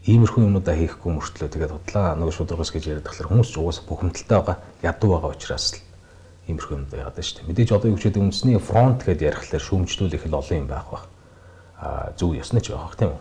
[0.00, 4.36] Иймэрхүү юмудаа хийхгүй мөртлөө тэгээд худлаа нөгөө шударгаас гэж яриад тахлаар хүмүүс ч угаасаа бухимдалтай
[4.40, 5.84] байгаа, ядуу байгаа учраас л
[6.48, 7.48] иймэрхүү юмд яагаад байна шүү дээ.
[7.52, 11.04] Мэдээж одоо юу гэж үгчээд үндэсний фронт гэдээ ярихлаар шүүмжлүүлэх л олон юм байх байх
[12.16, 13.20] зөв ёсны ч байх тийм үү.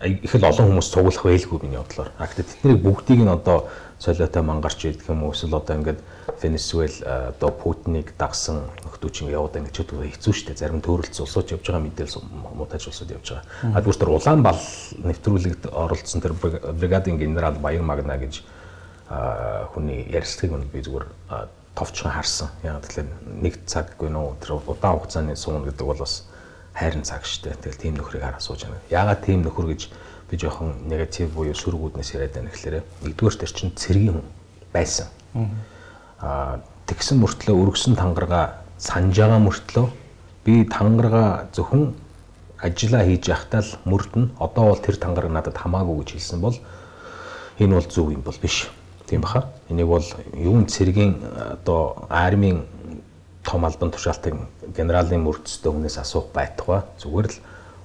[0.00, 2.08] Их л олон хүмүүс цуглах байлгүй миний бодлоор.
[2.16, 3.68] А гэхдээ тэднийг бүгдийг нь одоо
[4.00, 6.00] солиотой мангарч идэх юм уу эсвэл одоо ингээд
[6.40, 11.52] Венесуэл одоо Путиныг дагсан нөхдүүч ингэ яваад ингэ ч хэвгүй хэцүү шттэ зарим төрөлц улсууд
[11.52, 12.24] явж байгаа мэдээлэл
[12.56, 13.76] муудаж улсууд явж байгаа.
[13.76, 14.62] А зүгээр тэр улаан бал
[15.04, 18.40] нэвтрүүлэгт оролцсон тэр бригадын генерал Баяр Магна гэж
[19.76, 21.04] хүний ярьцлагыг би зүгээр
[21.76, 22.48] товчхон харсан.
[22.64, 23.08] Яг тэгэхээр
[23.44, 26.24] нэг цаг гэнэ үү тэр удаан хугацааны суун гэдэг бол бас
[26.80, 27.60] хайрын цаг штэ.
[27.60, 28.80] Тэгэл тийм нөхрийг хараа сууж байна.
[28.88, 29.92] Яагаад тийм нөхөр гэж
[30.30, 34.26] би жоохон негатив буюу сүргүүднээс яриад байна гэхээр нэгдүгээр тэр чинь цэргийн хүн
[34.72, 35.12] байсан.
[36.24, 39.86] Аа тэгсэн мөртлөө өргөсөн тангарага санаж байгаа мөртлөө
[40.44, 41.92] би тангарага зөвхөн
[42.62, 46.56] ажиллаа хийж явахдаа л мөрдөн одоо бол тэр тангараг надад хамаагүй гэж хэлсэн бол
[47.58, 48.68] энэ бол зөв юм бол биш.
[49.06, 49.50] Тийм баха.
[49.68, 50.04] Энийг бол
[50.34, 51.18] юун цэргийн
[51.58, 52.64] одоо армийн
[53.50, 54.46] том албан тушаалтын
[54.76, 57.38] генералын мөрдөстэй хүнээс асуух байтугай зүгээр л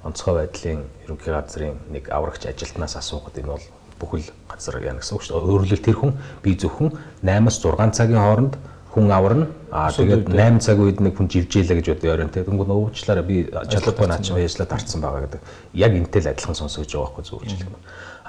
[0.05, 3.65] онцгой байдлын ерөнхий газрын нэг аврагч ажилтнаас асуухад энэ бол
[3.97, 5.49] бүхэл газар яа гэсэн үг шүү дээ.
[5.49, 6.13] Өөрөлдөл тэр хүн
[6.45, 6.93] би зөвхөн
[7.25, 8.53] 8-аас 6 цагийн хооронд
[8.93, 9.47] хүн аварна.
[9.73, 13.49] Аа тэгээд 8 цаг үед нэг хүн живжээлээ гэж бодё орон тэгээд өнгө уучлаараа би
[13.49, 15.41] чадлаггүй наач ажиллаад тарцсан байгаа гэдэг.
[15.73, 17.75] Яг энтэй л адилхан сонсогдож байгаа байхгүй хэлэх юм.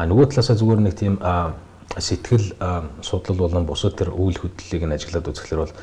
[0.01, 1.15] Аа нөгөө талаасаа зүгээр нэг тийм
[1.95, 2.47] сэтгэл
[3.05, 5.75] судлал болон бусад тэр үйл хөдлөлийг нь ажиглаад үзэхлээр бол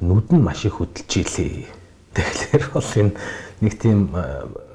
[0.00, 1.66] нүд нь маш их хөдөлж илээ.
[2.14, 3.12] Тэгэхээр бол энэ
[3.60, 3.98] нэг тийм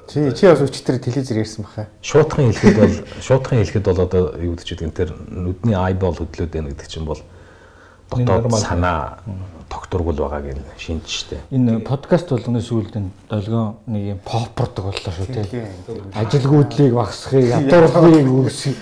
[0.08, 1.88] чи чи бас өчтөр телевизээр ярьсан баха.
[2.04, 2.94] Шуутхан хэлэхэд бол
[3.24, 7.20] шуутхан хэлэхэд бол одоо юу гэдэг чинь тэр нүдний eyeball хөдлөөд байна гэдэг чинь бол
[8.10, 9.18] дотоод санаа
[9.74, 11.36] тогтургул байгааг нь шинж штэ.
[11.50, 15.66] Энэ подкаст болгоны сүүлд энэ долгион нэг юм попордог боллоо шүү тий.
[16.14, 18.78] Ажилгүйдлийг багасхыг, ядуурлыг үүсгэх.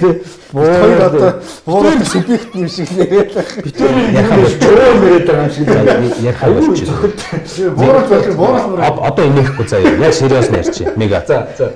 [0.00, 0.22] Тэ
[0.52, 3.50] боор одоо боор субъект юм шиг яриад байх.
[3.60, 5.68] Битүүр ярих чөө мэрэд байгаа юм шиг
[6.24, 6.78] ярих авч.
[7.76, 10.00] Боор бол боор одоо энийхгүй заяа.
[10.00, 10.96] Яг сериус ярьчих.
[10.96, 11.24] Мега.
[11.26, 11.72] За за.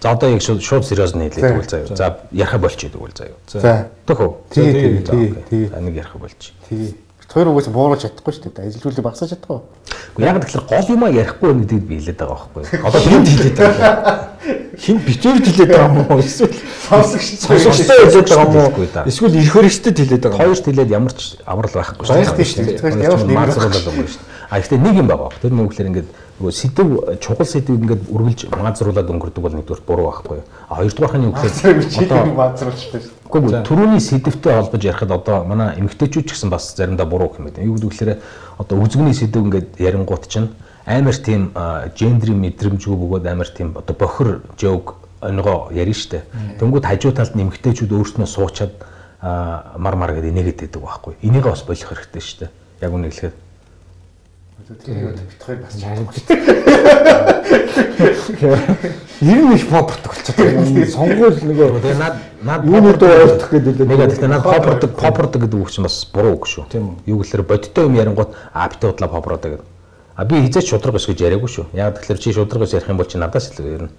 [0.00, 1.96] За одоо яг шууд шууд сериоз нь хэлээд тэгвэл заяа.
[1.96, 3.34] За ярих болчих тэгвэл заяа.
[3.50, 3.88] За.
[4.06, 4.30] Төхөө.
[4.54, 6.54] Тэгээ тэгээ тэгээ Нэг ярих болчих.
[6.70, 6.94] Тэгээ.
[7.28, 8.70] Тэр угаас бууруулж чадахгүй шүү дээ.
[8.70, 9.60] Ажилжуулыг багсаж чадахгүй.
[10.22, 12.86] Яг тэгэхээр гол юмаа ярихгүй байна гэдгийг би хэлээд байгаа байхгүй юу?
[12.88, 14.16] Одоо хинт хэлээд байгаа.
[14.78, 16.22] Хин битүүр хэлээд байгаа юм уу?
[16.24, 16.56] Эсвэл
[16.88, 19.10] Сонсогч сонсогчтой хэлээд байгаа юм уу?
[19.10, 20.46] Эсвэл ирэх хөрөстэй хэлээд байгаа юм уу?
[20.48, 22.80] Хоёрт хэлээд ямар ч амар л байхгүй Баяртай шүү дээ.
[22.80, 24.37] Тэгэхээр ч нэмэр юм шүү дээ.
[24.48, 25.28] А гэхдээ нэг юм байгаа.
[25.42, 26.08] Тэр үгээр ингээд
[26.40, 26.88] нөгөө сэдв
[27.20, 30.46] чухал сэдвийг ингээд үргэлж маазруулад өнгөрдөг бол нэгдүгээр буруу байхгүй юу?
[30.72, 33.12] А хоёрдугаарх нь юу гэхээр баазруулчихсан шүү.
[33.28, 37.68] Гэхдээ түрүүний сэдвтэй холбож ярихад одоо манай эмгтээчүүд ч гэсэн бас заримдаа буруу хэмээн.
[37.68, 38.24] Юу гэвэл
[38.56, 40.48] одоо үзэгний сэдв ингээд ярингуут чинь
[40.88, 41.52] амар тийм
[41.92, 46.24] гендрийн мэдрэмжгүй бөгөөд амар тийм одоо бохир жоог онгоо ярина штэ.
[46.56, 48.72] Тэнгүүд хажуу талд нь эмгтээчүүд өөрснөө суучаад
[49.20, 51.14] мар мар гэдэг инээгээд байдаг байхгүй.
[51.20, 52.46] Энийгээ бас болох хэрэгтэй штэ.
[52.80, 53.47] Яг үнэ хэлэхэд.
[54.68, 55.74] Тэр бит хоёр бас
[59.20, 60.92] Ер нь их попордог болчиход.
[60.92, 62.14] Сонгуул нөгөө Тэгээ над
[62.44, 66.36] над юуны дуу ойлгох гэдэг нэг гэхдээ над попордог попордог гэдэг үг чинь бас буруу
[66.36, 66.68] үг шүү.
[66.68, 67.16] Тийм үү?
[67.16, 69.64] Юу гэхээр бодиттой юм ярингууд а битээ удлаа попродоо гэдэг.
[70.14, 71.66] А би хизээч шудраг ус гэж яриаггүй шүү.
[71.72, 73.90] Яг тэгэхээр чи шудраг ус ярих юм бол чи надаас илүү ярина.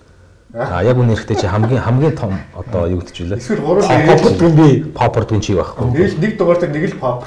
[0.50, 3.38] А яг үнэ хэрэгтэй чи хамгийн хамгийн том одоо юу гэж вүлээ?
[3.38, 5.94] Эсвэл гурван попордог би Попордог чи байхгүй.
[5.94, 7.22] Нэг нэг дугаар дээр нэг л pop.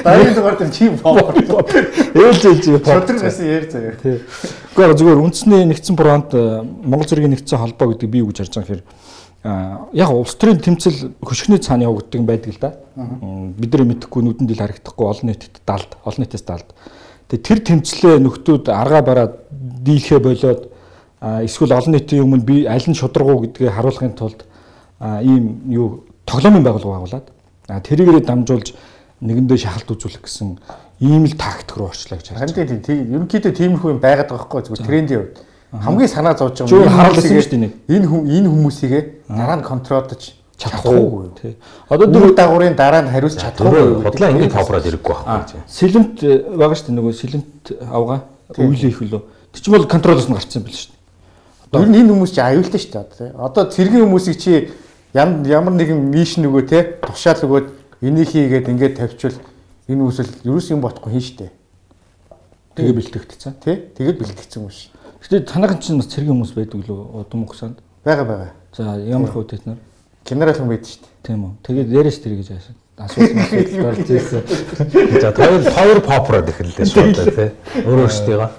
[0.00, 1.36] Дараагийн дугаар дээр чи pop.
[2.16, 3.20] ээлж ээлж Шудраг pop.
[3.20, 3.92] гэсэн яар заяа.
[4.00, 4.24] Тий.
[4.72, 8.56] Гэхдээ зүгээр үндэсний нэгдсэн фронт э, Монгол зэргийн нэгдсэн холбоо гэдэг би юу гэж харж
[8.56, 8.84] байгаа юм хэрэг
[9.92, 12.72] яг улс төрийн тэмцэл хөшгөний цаана явагддаг байдаг л да.
[12.96, 16.72] Бид нар мэдэхгүй нүдэнд ил харагдахгүй олон нийтэд далд, олон нийтээс далд.
[17.30, 20.72] Тэгээ тэр тэмцлээ нөхдүүд аргаа бараад дийлхэ болоод
[21.20, 24.44] эсвэл олон нийтийн өмнө би аль нь шударгуу гэдгийг харуулахын тулд
[25.00, 27.26] ийм юу тоглоомын байгууллага байгуулад
[27.66, 28.74] тэрийгээрээ дамжуулж
[29.20, 30.58] нэгэндээ шахалт үзүүлэх гэсэн
[31.00, 34.44] ийм л тактик руу орчлоо гэж харж Харин тийм тийм ерөнхийдөө тиймэрхүү юм байгаад байгаа
[34.44, 35.36] байхгүй зүгээр трендийн хувьд.
[35.72, 37.72] Хамгийн санаа зовж байгаа энэ харуулсан шүү дээ.
[37.96, 40.22] Энэ хүм энэ хүмүүсийгээ дараа нь контролдож
[40.56, 41.32] чадахгүй.
[41.40, 41.56] Тий.
[41.88, 44.04] Одоо Дөрөв дагуурын дараа нь хариулж чадахгүй.
[44.04, 45.60] Худлаа ингэ топрод ирэхгүй байхгүй.
[45.68, 48.18] сэлэмт э, байгаа шүү дээ нөгөө сэлэмт авгаа
[48.56, 49.22] үйлээ их лөө.
[49.52, 50.95] Тэр чинь бол контролоос нь гарцсан байл шүү дээ.
[51.82, 53.30] Ер нь энэ хүмүүс чи аюултай шүү дээ одоо тий.
[53.36, 54.52] Одоо цэргийн хүмүүсийг чи
[55.14, 57.66] ям- ямар нэгэн миш нөгөө тий тушаал өгөөд
[58.02, 59.38] энийг хийгээд ингээд тавьчвал
[59.88, 61.52] энэ үсэл ерөөс юм бодохгүй хийн шүү дээ.
[62.76, 63.52] Тэгээ бэлтгэгдсэн.
[63.64, 63.76] Тий?
[63.96, 64.92] Тэгээд бэлтгэгдсэн юм шиг.
[65.22, 67.78] Гэтэ танайхан чинь бас цэргийн хүмүүс байдаг лөө удам угсаанд.
[68.04, 68.48] Бага бага.
[68.76, 69.78] За ямар хөө тэд нар
[70.26, 71.14] Генерал хүн байдаг шүү дээ.
[71.24, 71.52] тийм үү.
[71.64, 72.74] Тэгээд яриаш тэр гэж асуу.
[72.96, 74.42] Асуусан асуулт гарч ирсэн.
[75.20, 77.50] За хоёр хоёр попрод эхэллээ шууд тий.
[77.86, 78.36] Өөрөө өөртөө.
[78.36, 78.50] За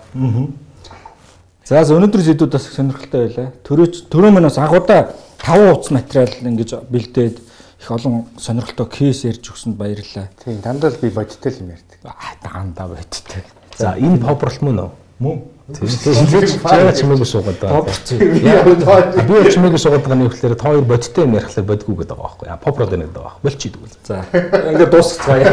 [1.67, 3.51] за өнөөдөр зэдүүд бас сонирхолтой байлаа.
[3.67, 5.11] Төрөөч төрөө мань бас агуудаа
[5.43, 7.41] 5 утас материал ингэж бэлдээд
[7.83, 10.31] их олон сонирхолтой кейс ярьж өгсөнд баярлалаа.
[10.45, 11.99] Тийм дандаа би бодиттой л юм ярьдаг.
[12.07, 13.43] Аа даандаа байдтай.
[13.75, 14.89] За энэ попрол мөн үү?
[15.19, 15.43] Мөн.
[15.75, 17.83] Чаа чимээгүй суугаад байгаа.
[18.15, 22.31] Би бол чимээгүй суугаад байгаа нь ихлээр та хоёр бодиттой юм ярихлаар бодгүй гэдэг байгаа
[22.31, 22.47] байхгүй.
[22.47, 23.43] А попрод нэг байгаа.
[23.43, 23.91] Болчих идэг.
[24.07, 25.51] За ингээд дуусгацгаая.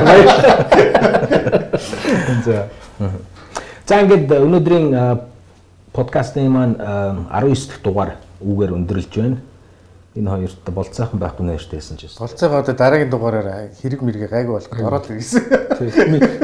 [2.46, 2.70] За.
[3.82, 4.94] За ингээд өнөөдрийн
[5.94, 8.10] подкастын маань а, 19 дахь дугаар
[8.42, 9.38] үгээр өндөрлж байна.
[10.14, 12.18] Энэ хоёрт болцоохон байхгүй нэртэйсэн ч гэсэн.
[12.18, 15.42] Болцоогоо одоо дараагийн дугаараар хэрэг мэргээ гайгүй болох ороод ирсэн.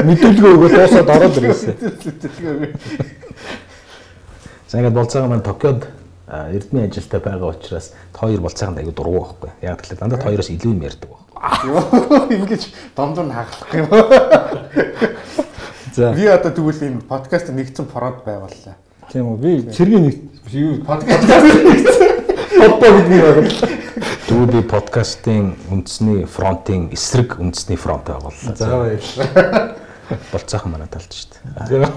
[0.07, 1.74] Мэдүүлгээ өгөө дуусаад ороод ирсэн.
[4.70, 5.86] За ингээд болцоогоо маань Токиод
[6.30, 9.51] эрдмийн ажилтай байгаа учраас хоёр болцоонд аягүй дургу байхгүй.
[9.66, 11.26] Яг тэгэхээр дандаа хоёроос илүү юм ярьдаг байна.
[12.30, 12.62] Ингэж
[12.94, 13.86] дондор нь хаглах юм.
[15.94, 16.14] За.
[16.14, 18.78] Би одоо тэгвэл энэ подкаст нэгдсэн фронт байгууллаа.
[19.11, 19.38] Тийм үү.
[19.42, 20.16] Би цэргийн нэг
[20.54, 21.26] юу Подкаст
[22.61, 23.68] холбоо гэдгийг байгууллаа.
[24.30, 28.54] Дүү би подкастын үндэсний фронтын эсрэг үндэсний фронт байгууллаа.
[28.54, 29.74] За баярлалаа.
[30.30, 31.90] болцоохон манай талд шүү дээ.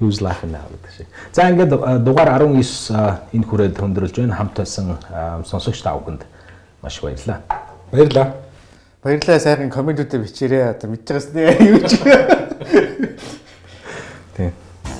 [0.00, 1.08] Who's laughing now гэдэг шиг.
[1.36, 1.76] За ингээд
[2.08, 4.40] дугаар 19 а, энэ хүрээд хөндрөлж байна.
[4.40, 4.96] Хамт байсан
[5.44, 6.24] сонсогч та бүхэнд
[6.80, 7.44] маш баярлалаа.
[7.92, 8.32] Баярлалаа.
[9.04, 10.64] баярлалаа сайхан комментүүдээ бичээрэй.
[10.72, 12.00] Одоо байгаас нэ юу ч.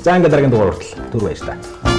[0.05, 1.89] За ингээд дараагийн дугаар хүртэл түр баярлалаа.